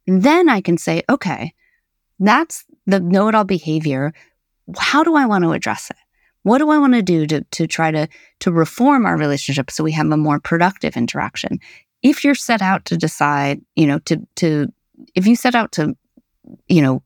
then 0.06 0.48
I 0.48 0.62
can 0.62 0.78
say, 0.78 1.02
okay, 1.10 1.54
that's 2.20 2.66
the 2.86 3.00
know 3.00 3.30
it 3.30 3.36
all 3.36 3.44
behavior. 3.44 4.14
How 4.78 5.04
do 5.04 5.16
I 5.16 5.26
want 5.26 5.44
to 5.44 5.54
address 5.54 5.90
it? 5.90 5.98
What 6.44 6.60
do 6.60 6.70
I 6.70 6.78
want 6.78 6.94
to 6.94 7.02
do 7.02 7.26
to, 7.28 7.42
to 7.44 7.68
try 7.68 7.92
to, 7.92 8.08
to 8.42 8.52
reform 8.52 9.06
our 9.06 9.18
relationship 9.18 9.72
so 9.72 9.84
we 9.84 9.92
have 9.94 10.10
a 10.12 10.16
more 10.16 10.40
productive 10.40 10.96
interaction? 10.96 11.60
If 12.04 12.24
you're 12.24 12.36
set 12.36 12.62
out 12.62 12.86
to 12.86 12.96
decide, 12.96 13.60
you 13.76 13.88
know, 13.88 14.00
to, 14.00 14.26
to, 14.36 14.68
if 15.16 15.26
you 15.26 15.36
set 15.36 15.56
out 15.56 15.72
to, 15.74 15.98
you 16.68 16.82
know, 16.82 17.04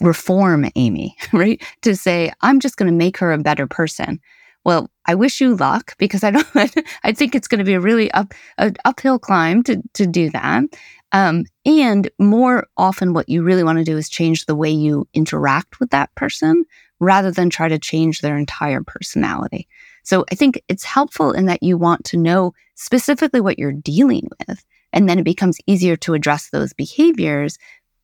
reform 0.00 0.66
Amy, 0.76 1.16
right? 1.32 1.62
To 1.82 1.96
say, 1.96 2.32
I'm 2.40 2.60
just 2.60 2.76
going 2.76 2.90
to 2.90 2.96
make 2.96 3.18
her 3.18 3.32
a 3.32 3.38
better 3.38 3.66
person. 3.66 4.20
Well, 4.64 4.90
I 5.06 5.14
wish 5.14 5.40
you 5.40 5.56
luck 5.56 5.94
because 5.98 6.24
I 6.24 6.30
don't, 6.30 6.46
I 7.04 7.12
think 7.12 7.34
it's 7.34 7.48
going 7.48 7.60
to 7.60 7.64
be 7.64 7.74
a 7.74 7.80
really 7.80 8.10
up, 8.12 8.34
a 8.58 8.72
uphill 8.84 9.18
climb 9.18 9.62
to, 9.64 9.82
to 9.94 10.06
do 10.06 10.30
that. 10.30 10.64
Um, 11.12 11.44
and 11.64 12.10
more 12.18 12.66
often, 12.76 13.14
what 13.14 13.28
you 13.28 13.42
really 13.42 13.64
want 13.64 13.78
to 13.78 13.84
do 13.84 13.96
is 13.96 14.08
change 14.08 14.44
the 14.44 14.54
way 14.54 14.70
you 14.70 15.08
interact 15.14 15.80
with 15.80 15.90
that 15.90 16.14
person 16.16 16.64
rather 17.00 17.30
than 17.30 17.48
try 17.48 17.68
to 17.68 17.78
change 17.78 18.20
their 18.20 18.36
entire 18.36 18.82
personality. 18.82 19.68
So 20.02 20.24
I 20.30 20.34
think 20.34 20.62
it's 20.68 20.84
helpful 20.84 21.32
in 21.32 21.46
that 21.46 21.62
you 21.62 21.78
want 21.78 22.04
to 22.06 22.16
know 22.16 22.52
specifically 22.74 23.40
what 23.40 23.58
you're 23.58 23.72
dealing 23.72 24.28
with. 24.38 24.64
And 24.92 25.08
then 25.08 25.18
it 25.18 25.24
becomes 25.24 25.58
easier 25.66 25.96
to 25.96 26.14
address 26.14 26.50
those 26.50 26.72
behaviors, 26.72 27.58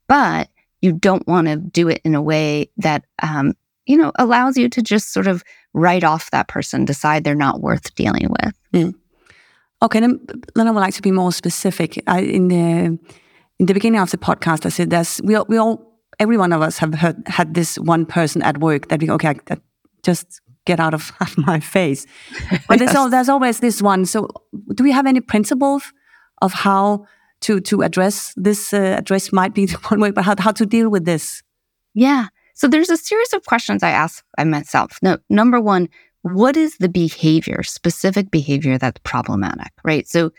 but 0.06 0.48
you 0.84 0.92
don't 0.92 1.26
want 1.26 1.46
to 1.48 1.56
do 1.56 1.88
it 1.88 2.02
in 2.04 2.14
a 2.14 2.20
way 2.20 2.70
that, 2.76 3.06
um, 3.22 3.54
you 3.86 3.96
know, 3.96 4.12
allows 4.18 4.58
you 4.58 4.68
to 4.68 4.82
just 4.82 5.14
sort 5.14 5.26
of 5.26 5.42
write 5.72 6.04
off 6.04 6.30
that 6.30 6.46
person, 6.46 6.84
decide 6.84 7.24
they're 7.24 7.34
not 7.34 7.62
worth 7.62 7.94
dealing 7.94 8.28
with. 8.28 8.54
Mm. 8.74 8.94
Okay, 9.80 10.00
then, 10.00 10.20
then 10.54 10.68
I 10.68 10.70
would 10.70 10.80
like 10.80 10.92
to 10.94 11.02
be 11.02 11.10
more 11.10 11.32
specific. 11.32 12.02
I, 12.06 12.20
in 12.20 12.48
the 12.48 12.98
in 13.60 13.66
the 13.66 13.72
beginning 13.72 14.00
of 14.00 14.10
the 14.10 14.18
podcast, 14.18 14.66
I 14.66 14.68
said 14.68 14.90
there's 14.90 15.22
we 15.24 15.34
all, 15.36 15.46
we 15.48 15.56
all 15.56 15.98
every 16.18 16.36
one 16.36 16.52
of 16.52 16.60
us 16.60 16.76
have 16.78 16.94
heard, 16.94 17.22
had 17.28 17.54
this 17.54 17.78
one 17.78 18.04
person 18.04 18.42
at 18.42 18.58
work 18.58 18.88
that 18.88 19.00
we 19.00 19.10
okay, 19.10 19.36
I, 19.50 19.56
just 20.02 20.42
get 20.66 20.80
out 20.84 20.92
of 20.92 21.12
my 21.38 21.60
face. 21.60 22.06
But 22.68 22.80
yes. 22.80 22.92
there's, 22.92 23.10
there's 23.10 23.28
always 23.30 23.60
this 23.60 23.80
one. 23.80 24.04
So, 24.04 24.28
do 24.74 24.84
we 24.84 24.92
have 24.92 25.06
any 25.06 25.20
principles 25.20 25.92
of 26.42 26.52
how 26.52 27.06
to 27.44 27.60
to 27.60 27.82
address 27.82 28.32
this? 28.36 28.72
Uh, 28.72 28.96
address 28.98 29.32
might 29.32 29.54
be 29.54 29.66
the 29.72 29.78
one 29.88 30.00
way, 30.00 30.10
but 30.10 30.24
how 30.24 30.34
how 30.38 30.52
to 30.52 30.66
deal 30.66 30.88
with 30.90 31.04
this? 31.04 31.42
Yeah. 31.94 32.28
So 32.56 32.68
there's 32.68 32.90
a 32.90 32.96
series 32.96 33.32
of 33.32 33.44
questions 33.44 33.82
I 33.82 33.90
ask 33.90 34.24
myself. 34.38 34.98
No, 35.02 35.18
number 35.28 35.60
one, 35.60 35.88
what 36.22 36.56
is 36.56 36.76
the 36.78 36.88
behavior, 36.88 37.62
specific 37.64 38.30
behavior 38.30 38.78
that's 38.78 39.00
problematic, 39.02 39.72
right? 39.82 40.08
So 40.08 40.30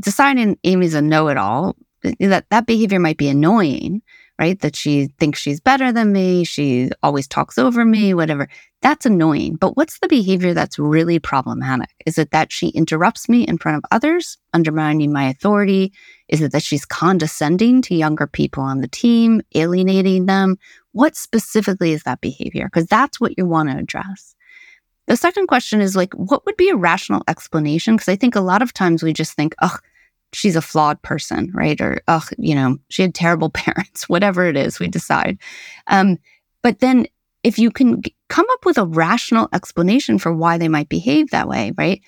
deciding 0.00 0.58
Amy's 0.64 0.94
a 0.94 1.02
know-it-all, 1.02 1.76
that 2.02 2.46
that 2.50 2.66
behavior 2.66 2.98
might 2.98 3.18
be 3.18 3.28
annoying, 3.28 4.02
right? 4.42 4.58
That 4.58 4.74
she 4.74 5.06
thinks 5.20 5.38
she's 5.38 5.60
better 5.60 5.92
than 5.92 6.10
me. 6.10 6.42
She 6.42 6.90
always 7.00 7.28
talks 7.28 7.58
over 7.58 7.84
me, 7.84 8.08
mm-hmm. 8.08 8.16
whatever. 8.16 8.48
That's 8.80 9.06
annoying. 9.06 9.54
But 9.54 9.76
what's 9.76 10.00
the 10.00 10.08
behavior 10.08 10.52
that's 10.52 10.80
really 10.80 11.20
problematic? 11.20 11.90
Is 12.06 12.18
it 12.18 12.32
that 12.32 12.50
she 12.50 12.70
interrupts 12.70 13.28
me 13.28 13.46
in 13.46 13.56
front 13.56 13.76
of 13.76 13.84
others, 13.92 14.38
undermining 14.52 15.12
my 15.12 15.28
authority? 15.28 15.92
Is 16.28 16.42
it 16.42 16.50
that 16.50 16.64
she's 16.64 16.84
condescending 16.84 17.82
to 17.82 17.94
younger 17.94 18.26
people 18.26 18.64
on 18.64 18.80
the 18.80 18.88
team, 18.88 19.42
alienating 19.54 20.26
them? 20.26 20.56
What 20.90 21.14
specifically 21.14 21.92
is 21.92 22.02
that 22.02 22.20
behavior? 22.20 22.64
Because 22.64 22.88
that's 22.88 23.20
what 23.20 23.38
you 23.38 23.46
want 23.46 23.70
to 23.70 23.78
address. 23.78 24.34
The 25.06 25.16
second 25.16 25.46
question 25.46 25.80
is 25.80 25.94
like, 25.94 26.12
what 26.14 26.44
would 26.46 26.56
be 26.56 26.68
a 26.68 26.76
rational 26.76 27.22
explanation? 27.28 27.94
Because 27.94 28.08
I 28.08 28.16
think 28.16 28.34
a 28.34 28.40
lot 28.40 28.60
of 28.60 28.72
times 28.72 29.04
we 29.04 29.12
just 29.12 29.34
think, 29.34 29.54
oh, 29.62 29.76
she's 30.32 30.56
a 30.56 30.62
flawed 30.62 31.00
person, 31.02 31.50
right? 31.54 31.80
Or, 31.80 32.00
oh, 32.08 32.26
you 32.38 32.54
know, 32.54 32.78
she 32.88 33.02
had 33.02 33.14
terrible 33.14 33.50
parents, 33.54 34.08
whatever 34.08 34.46
it 34.46 34.56
is 34.56 34.78
we 34.78 34.88
decide. 34.88 35.38
Um, 35.86 36.18
but 36.62 36.80
then 36.80 37.06
if 37.42 37.58
you 37.58 37.70
can 37.70 38.02
g- 38.02 38.14
come 38.28 38.46
up 38.52 38.64
with 38.64 38.78
a 38.78 38.86
rational 38.86 39.48
explanation 39.52 40.18
for 40.18 40.32
why 40.32 40.58
they 40.58 40.68
might 40.68 40.88
behave 40.88 41.30
that 41.30 41.48
way, 41.48 41.72
right? 41.76 42.00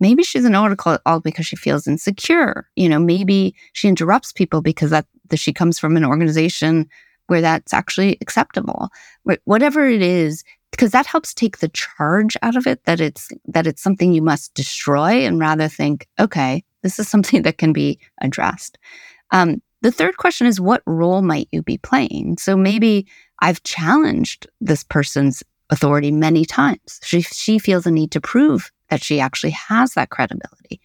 Maybe 0.00 0.22
she's 0.22 0.44
an 0.44 0.54
article 0.54 0.98
all 1.04 1.20
because 1.20 1.46
she 1.46 1.56
feels 1.56 1.86
insecure. 1.86 2.66
You 2.74 2.88
know, 2.88 2.98
maybe 2.98 3.54
she 3.72 3.88
interrupts 3.88 4.32
people 4.32 4.62
because 4.62 4.90
that, 4.90 5.06
that 5.28 5.38
she 5.38 5.52
comes 5.52 5.78
from 5.78 5.96
an 5.96 6.04
organization 6.04 6.88
where 7.26 7.40
that's 7.40 7.72
actually 7.72 8.18
acceptable. 8.20 8.88
Right? 9.24 9.40
Whatever 9.44 9.86
it 9.86 10.02
is, 10.02 10.42
because 10.72 10.90
that 10.92 11.06
helps 11.06 11.34
take 11.34 11.58
the 11.58 11.68
charge 11.68 12.36
out 12.42 12.56
of 12.56 12.66
it 12.66 12.84
that 12.84 13.00
it's 13.00 13.28
that 13.46 13.66
it's 13.66 13.82
something 13.82 14.12
you 14.12 14.22
must 14.22 14.54
destroy 14.54 15.26
and 15.26 15.38
rather 15.38 15.68
think, 15.68 16.08
okay, 16.18 16.64
this 16.82 16.98
is 16.98 17.08
something 17.08 17.42
that 17.44 17.58
can 17.58 17.72
be 17.72 17.98
addressed. 18.20 18.78
Um, 19.30 19.62
the 19.82 19.92
third 19.92 20.16
question 20.18 20.46
is 20.46 20.60
what 20.60 20.82
role 20.86 21.22
might 21.22 21.48
you 21.52 21.62
be 21.62 21.78
playing? 21.78 22.36
So 22.38 22.56
maybe 22.56 23.06
I've 23.40 23.62
challenged 23.62 24.46
this 24.60 24.84
person's 24.84 25.42
authority 25.70 26.10
many 26.10 26.44
times. 26.44 27.00
She, 27.02 27.22
she 27.22 27.58
feels 27.58 27.86
a 27.86 27.90
need 27.90 28.10
to 28.12 28.20
prove 28.20 28.70
that 28.90 29.02
she 29.02 29.20
actually 29.20 29.52
has 29.52 29.94
that 29.94 30.10
credibility. 30.10 30.80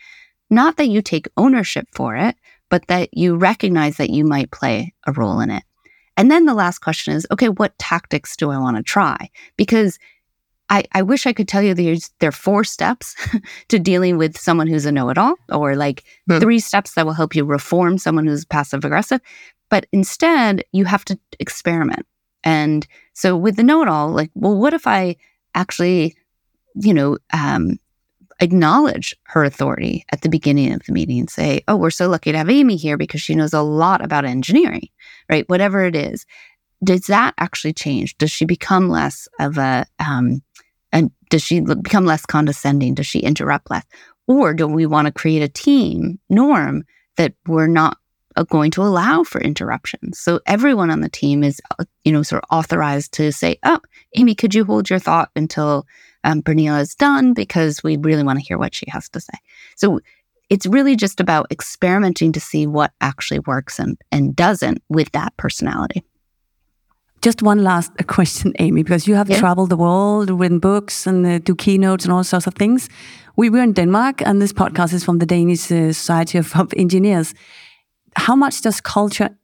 Not 0.49 0.77
that 0.77 0.87
you 0.87 1.01
take 1.01 1.27
ownership 1.35 1.87
for 1.91 2.15
it, 2.15 2.35
but 2.69 2.87
that 2.87 3.09
you 3.11 3.35
recognize 3.35 3.97
that 3.97 4.11
you 4.11 4.23
might 4.23 4.51
play 4.51 4.93
a 5.05 5.11
role 5.11 5.39
in 5.39 5.49
it. 5.49 5.63
And 6.17 6.31
then 6.31 6.45
the 6.45 6.53
last 6.53 6.79
question 6.79 7.13
is, 7.13 7.27
okay, 7.31 7.49
what 7.49 7.77
tactics 7.77 8.37
do 8.37 8.49
I 8.49 8.57
want 8.57 8.77
to 8.77 8.83
try? 8.83 9.29
Because 9.57 9.99
I, 10.69 10.83
I 10.93 11.01
wish 11.01 11.27
I 11.27 11.33
could 11.33 11.47
tell 11.47 11.61
you 11.61 11.73
there's 11.73 12.09
there 12.19 12.29
are 12.29 12.31
four 12.31 12.63
steps 12.63 13.15
to 13.67 13.79
dealing 13.79 14.17
with 14.17 14.37
someone 14.37 14.67
who's 14.67 14.85
a 14.85 14.91
know-it-all, 14.91 15.35
or 15.49 15.75
like 15.75 16.03
mm. 16.29 16.39
three 16.39 16.59
steps 16.59 16.93
that 16.93 17.05
will 17.05 17.13
help 17.13 17.35
you 17.35 17.45
reform 17.45 17.97
someone 17.97 18.25
who's 18.25 18.45
passive 18.45 18.83
aggressive. 18.83 19.21
But 19.69 19.85
instead, 19.91 20.63
you 20.71 20.85
have 20.85 21.05
to 21.05 21.19
experiment. 21.39 22.05
And 22.43 22.87
so 23.13 23.35
with 23.35 23.55
the 23.55 23.63
know-it-all, 23.63 24.09
like, 24.09 24.31
well, 24.35 24.55
what 24.55 24.73
if 24.73 24.85
I 24.85 25.15
actually, 25.55 26.15
you 26.75 26.93
know, 26.93 27.17
um, 27.33 27.79
acknowledge 28.39 29.15
her 29.23 29.43
authority 29.43 30.05
at 30.11 30.21
the 30.21 30.29
beginning 30.29 30.73
of 30.73 30.83
the 30.85 30.93
meeting 30.93 31.19
and 31.19 31.29
say, 31.29 31.63
oh, 31.67 31.75
we're 31.75 31.89
so 31.89 32.07
lucky 32.07 32.31
to 32.31 32.37
have 32.37 32.49
Amy 32.49 32.75
here 32.75 32.97
because 32.97 33.21
she 33.21 33.35
knows 33.35 33.53
a 33.53 33.61
lot 33.61 34.03
about 34.03 34.25
engineering, 34.25 34.87
right? 35.29 35.47
Whatever 35.49 35.85
it 35.85 35.95
is. 35.95 36.25
Does 36.83 37.07
that 37.07 37.33
actually 37.37 37.73
change? 37.73 38.17
Does 38.17 38.31
she 38.31 38.45
become 38.45 38.89
less 38.89 39.27
of 39.39 39.57
a, 39.57 39.85
um, 39.99 40.41
and 40.91 41.11
does 41.29 41.43
she 41.43 41.61
become 41.61 42.05
less 42.05 42.25
condescending? 42.25 42.93
Does 42.93 43.07
she 43.07 43.19
interrupt 43.19 43.69
less? 43.71 43.85
Or 44.27 44.53
do 44.53 44.67
we 44.67 44.85
want 44.85 45.07
to 45.07 45.11
create 45.11 45.41
a 45.41 45.47
team 45.47 46.19
norm 46.29 46.83
that 47.17 47.33
we're 47.47 47.67
not 47.67 47.97
uh, 48.35 48.43
going 48.43 48.71
to 48.71 48.81
allow 48.81 49.23
for 49.23 49.41
interruptions? 49.41 50.19
So 50.19 50.39
everyone 50.45 50.89
on 50.89 51.01
the 51.01 51.09
team 51.09 51.43
is, 51.43 51.61
uh, 51.79 51.85
you 52.03 52.11
know, 52.11 52.23
sort 52.23 52.43
of 52.43 52.57
authorized 52.57 53.13
to 53.13 53.31
say, 53.31 53.57
oh, 53.63 53.79
Amy, 54.15 54.35
could 54.35 54.53
you 54.53 54.65
hold 54.65 54.89
your 54.89 54.99
thought 54.99 55.29
until 55.35 55.85
um, 56.25 56.43
is 56.45 56.95
done 56.95 57.33
because 57.33 57.83
we 57.83 57.97
really 57.97 58.23
want 58.23 58.39
to 58.39 58.45
hear 58.45 58.57
what 58.57 58.73
she 58.73 58.85
has 58.89 59.07
to 59.09 59.19
say. 59.19 59.37
So 59.75 59.99
it's 60.49 60.65
really 60.65 60.95
just 60.95 61.19
about 61.19 61.47
experimenting 61.51 62.31
to 62.33 62.39
see 62.39 62.67
what 62.67 62.91
actually 63.01 63.39
works 63.39 63.79
and, 63.79 63.97
and 64.11 64.35
doesn't 64.35 64.81
with 64.89 65.11
that 65.11 65.35
personality. 65.37 66.03
Just 67.25 67.41
one 67.41 67.63
last 67.63 67.91
question, 68.07 68.53
Amy, 68.59 68.83
because 68.83 69.07
you 69.07 69.15
have 69.15 69.27
yeah. 69.27 69.39
traveled 69.39 69.71
the 69.71 69.77
world, 69.77 70.29
written 70.29 70.59
books, 70.59 71.07
and 71.07 71.25
uh, 71.25 71.39
do 71.39 71.55
keynotes 71.55 72.05
and 72.05 72.13
all 72.13 72.23
sorts 72.23 72.45
of 72.45 72.53
things. 72.53 72.87
We 73.35 73.49
were 73.49 73.63
in 73.63 73.73
Denmark, 73.73 74.21
and 74.21 74.39
this 74.39 74.53
podcast 74.53 74.93
is 74.93 75.03
from 75.03 75.17
the 75.17 75.25
Danish 75.25 75.71
uh, 75.71 75.91
Society 75.91 76.37
of, 76.37 76.55
of 76.55 76.71
Engineers. 76.77 77.33
How 78.15 78.35
much 78.35 78.61
does 78.61 78.79
culture 78.79 79.35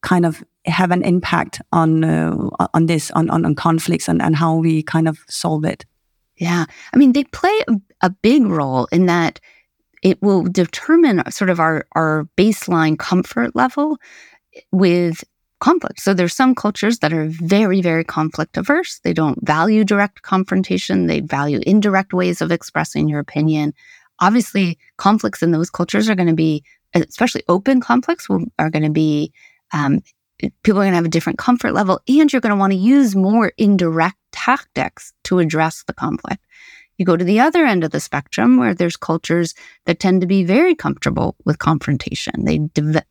kind 0.00 0.24
of 0.24 0.44
have 0.66 0.92
an 0.92 1.02
impact 1.02 1.60
on 1.72 2.04
uh, 2.04 2.36
on 2.72 2.86
this, 2.86 3.10
on, 3.10 3.30
on, 3.30 3.44
on 3.44 3.56
conflicts, 3.56 4.08
and, 4.08 4.22
and 4.22 4.36
how 4.36 4.54
we 4.54 4.84
kind 4.84 5.08
of 5.08 5.18
solve 5.28 5.64
it? 5.64 5.84
Yeah. 6.36 6.66
I 6.94 6.96
mean, 6.96 7.14
they 7.14 7.24
play 7.24 7.64
a, 7.66 7.80
a 8.00 8.10
big 8.10 8.46
role 8.46 8.86
in 8.92 9.06
that 9.06 9.40
it 10.04 10.22
will 10.22 10.44
determine 10.44 11.28
sort 11.32 11.50
of 11.50 11.58
our, 11.58 11.84
our 11.96 12.28
baseline 12.36 12.96
comfort 12.96 13.56
level 13.56 13.98
with 14.70 15.24
conflict. 15.60 16.00
So 16.00 16.14
there's 16.14 16.34
some 16.34 16.54
cultures 16.54 16.98
that 17.00 17.12
are 17.12 17.26
very, 17.26 17.80
very 17.80 18.04
conflict 18.04 18.56
averse. 18.56 19.00
They 19.02 19.12
don't 19.12 19.44
value 19.46 19.84
direct 19.84 20.22
confrontation. 20.22 21.06
They 21.06 21.20
value 21.20 21.60
indirect 21.66 22.12
ways 22.12 22.40
of 22.40 22.52
expressing 22.52 23.08
your 23.08 23.20
opinion. 23.20 23.74
Obviously, 24.20 24.78
conflicts 24.96 25.42
in 25.42 25.52
those 25.52 25.70
cultures 25.70 26.08
are 26.08 26.14
going 26.14 26.28
to 26.28 26.34
be, 26.34 26.64
especially 26.94 27.42
open 27.48 27.80
conflicts, 27.80 28.28
will, 28.28 28.44
are 28.58 28.70
going 28.70 28.84
to 28.84 28.90
be 28.90 29.32
um, 29.72 30.00
people 30.38 30.80
are 30.80 30.84
going 30.84 30.92
to 30.92 30.96
have 30.96 31.04
a 31.04 31.10
different 31.10 31.38
comfort 31.38 31.72
level 31.72 32.00
and 32.08 32.32
you're 32.32 32.40
going 32.40 32.54
to 32.54 32.58
want 32.58 32.72
to 32.72 32.78
use 32.78 33.16
more 33.16 33.52
indirect 33.58 34.16
tactics 34.32 35.12
to 35.24 35.38
address 35.38 35.82
the 35.86 35.92
conflict. 35.92 36.44
You 36.98 37.04
go 37.04 37.16
to 37.16 37.24
the 37.24 37.40
other 37.40 37.64
end 37.64 37.84
of 37.84 37.92
the 37.92 38.00
spectrum 38.00 38.56
where 38.56 38.74
there's 38.74 38.96
cultures 38.96 39.54
that 39.86 40.00
tend 40.00 40.20
to 40.20 40.26
be 40.26 40.44
very 40.44 40.74
comfortable 40.74 41.36
with 41.44 41.58
confrontation. 41.58 42.44
They 42.44 42.60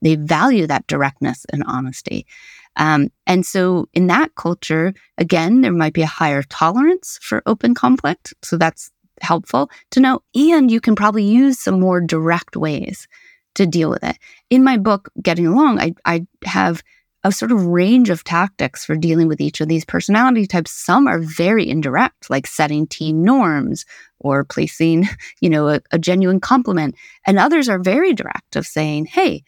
they 0.02 0.16
value 0.16 0.68
that 0.68 0.88
directness 0.88 1.46
and 1.52 1.64
honesty. 1.66 2.28
Um, 2.76 3.10
and 3.26 3.46
so 3.46 3.88
in 3.94 4.08
that 4.08 4.36
culture, 4.36 4.94
again, 5.18 5.62
there 5.62 5.72
might 5.72 5.94
be 5.94 6.04
a 6.04 6.08
higher 6.08 6.44
tolerance 6.44 7.18
for 7.22 7.42
open 7.46 7.74
conflict. 7.74 8.34
So 8.44 8.58
that's 8.58 8.92
helpful 9.22 9.72
to 9.92 10.00
know. 10.00 10.22
And 10.36 10.70
you 10.70 10.80
can 10.80 10.96
probably 10.96 11.24
use 11.24 11.60
some 11.60 11.80
more 11.80 12.02
direct 12.02 12.56
ways 12.56 13.08
to 13.56 13.66
deal 13.66 13.90
with 13.90 14.04
it. 14.04 14.18
In 14.52 14.64
my 14.64 14.78
book, 14.78 15.10
Getting 15.22 15.48
Along, 15.48 15.80
I, 15.80 15.96
I 16.06 16.28
have 16.46 16.84
a 17.28 17.32
sort 17.32 17.52
of 17.52 17.66
range 17.66 18.10
of 18.10 18.24
tactics 18.24 18.86
for 18.86 18.96
dealing 18.96 19.28
with 19.28 19.42
each 19.42 19.60
of 19.60 19.68
these 19.68 19.84
personality 19.84 20.48
types. 20.48 20.72
Some 20.72 21.08
are 21.08 21.20
very 21.20 21.68
indirect, 21.68 22.30
like 22.30 22.48
setting 22.48 22.88
team 22.88 23.22
norms 23.22 23.86
or 24.20 24.46
placing, 24.46 25.10
you 25.42 25.50
know, 25.50 25.68
a, 25.68 25.82
a 25.92 26.00
genuine 26.00 26.40
compliment. 26.40 26.96
And 27.26 27.38
others 27.38 27.68
are 27.68 27.80
very 27.80 28.14
direct 28.14 28.56
of 28.56 28.66
saying, 28.66 29.08
hey, 29.08 29.44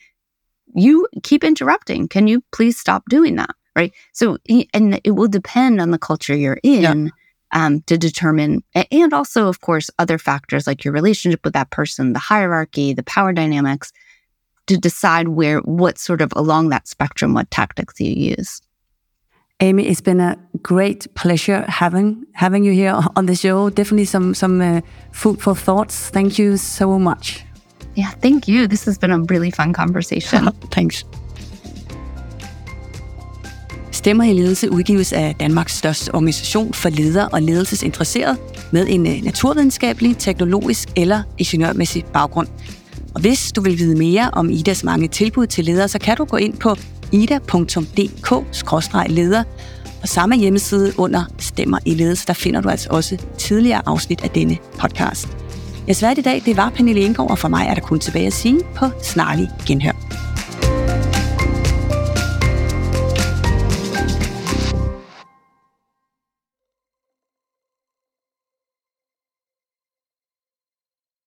you 0.76 1.08
keep 1.24 1.46
interrupting. 1.46 2.10
Can 2.10 2.28
you 2.28 2.44
please 2.52 2.78
stop 2.78 3.04
doing 3.10 3.38
that? 3.38 3.56
Right. 3.78 3.94
So, 4.12 4.38
and 4.74 5.00
it 5.06 5.12
will 5.12 5.30
depend 5.30 5.80
on 5.80 5.92
the 5.92 5.98
culture 5.98 6.36
you're 6.36 6.60
in. 6.62 7.06
Yeah. 7.06 7.12
Um, 7.52 7.82
to 7.88 7.98
determine, 7.98 8.63
and 8.92 9.12
also, 9.12 9.48
of 9.48 9.60
course, 9.62 9.89
other 9.98 10.20
factors 10.20 10.68
like 10.68 10.86
your 10.86 10.94
relationship 10.94 11.44
with 11.44 11.54
that 11.54 11.72
person, 11.72 12.13
the 12.13 12.20
hierarchy, 12.20 12.94
the 12.94 13.02
power 13.02 13.34
dynamics 13.34 13.92
to 14.70 14.78
decide 14.78 15.28
where, 15.28 15.60
what 15.60 15.98
sort 15.98 16.22
of 16.22 16.32
along 16.36 16.70
that 16.70 16.88
spectrum, 16.88 17.34
what 17.34 17.50
tactics 17.52 18.00
you 18.00 18.36
use. 18.38 18.62
Amy, 19.62 19.88
it's 19.88 20.02
been 20.02 20.22
a 20.22 20.38
great 20.62 21.08
pleasure 21.16 21.66
having 21.68 22.24
having 22.34 22.64
you 22.64 22.72
here 22.72 22.98
on 23.16 23.26
the 23.26 23.36
show. 23.36 23.70
Definitely 23.70 24.06
some 24.06 24.34
some 24.34 24.62
uh, 24.62 24.82
food 25.12 25.42
for 25.42 25.56
thoughts. 25.56 26.10
Thank 26.10 26.40
you 26.40 26.58
so 26.58 26.98
much. 26.98 27.44
Yeah, 27.96 28.12
thank 28.22 28.48
you. 28.48 28.68
This 28.68 28.86
has 28.86 28.98
been 28.98 29.12
a 29.12 29.20
really 29.20 29.52
fun 29.52 29.74
conversation. 29.74 30.52
Thanks. 30.72 31.04
Stemmer 33.92 34.24
i 34.24 34.34
ledelse 34.34 34.72
udgives 34.72 35.14
af 35.14 35.36
Danmarks 35.40 35.78
største 35.78 36.16
organisation 36.16 36.74
for 36.74 36.90
ledere 36.90 37.28
og 37.28 37.42
ledelsesinteresserede 37.42 38.38
med 38.72 38.88
en 38.90 39.08
øh, 39.08 39.24
naturvidenskabelig, 39.24 40.18
teknologisk 40.18 40.90
eller 40.96 41.24
ingeniørmæssig 41.38 42.06
baggrund. 42.06 42.48
Og 43.15 43.22
hvis 43.22 43.52
du 43.52 43.62
vil 43.62 43.80
vide 43.80 43.95
mere 43.95 44.30
om 44.34 44.50
Idas 44.50 44.84
mange 44.84 45.08
tilbud 45.08 45.48
til 45.48 45.65
ledere, 45.65 45.88
så 45.88 46.00
kan 46.00 46.17
du 46.17 46.26
gå 46.26 46.38
ind 46.38 46.58
på 46.58 46.76
ida.dk-leder. 47.12 48.24
På 50.02 50.08
samme 50.08 50.36
hjemmeside 50.36 50.93
under 50.98 51.24
Stemmer 51.39 51.80
i 51.86 51.93
ledelse, 51.93 52.28
der 52.28 52.34
finder 52.34 52.62
du 52.62 52.69
altså 52.69 52.89
også 52.91 53.17
tidligere 53.38 53.82
afsnit 53.86 54.22
af 54.22 54.30
denne 54.30 54.58
podcast. 54.80 55.28
Jeg 55.88 55.95
svært 55.95 56.17
i 56.17 56.22
dag, 56.22 56.41
det 56.45 56.58
var 56.58 56.69
Pernille 56.69 57.02
Indgaard, 57.02 57.32
og 57.32 57.39
for 57.39 57.48
mig 57.48 57.67
er 57.69 57.74
der 57.74 57.82
kun 57.82 58.00
tilbage 58.00 58.28
at 58.28 58.34
sige 58.34 58.60
på 58.76 58.86
snarlig 59.04 59.50
genhør. 59.67 60.19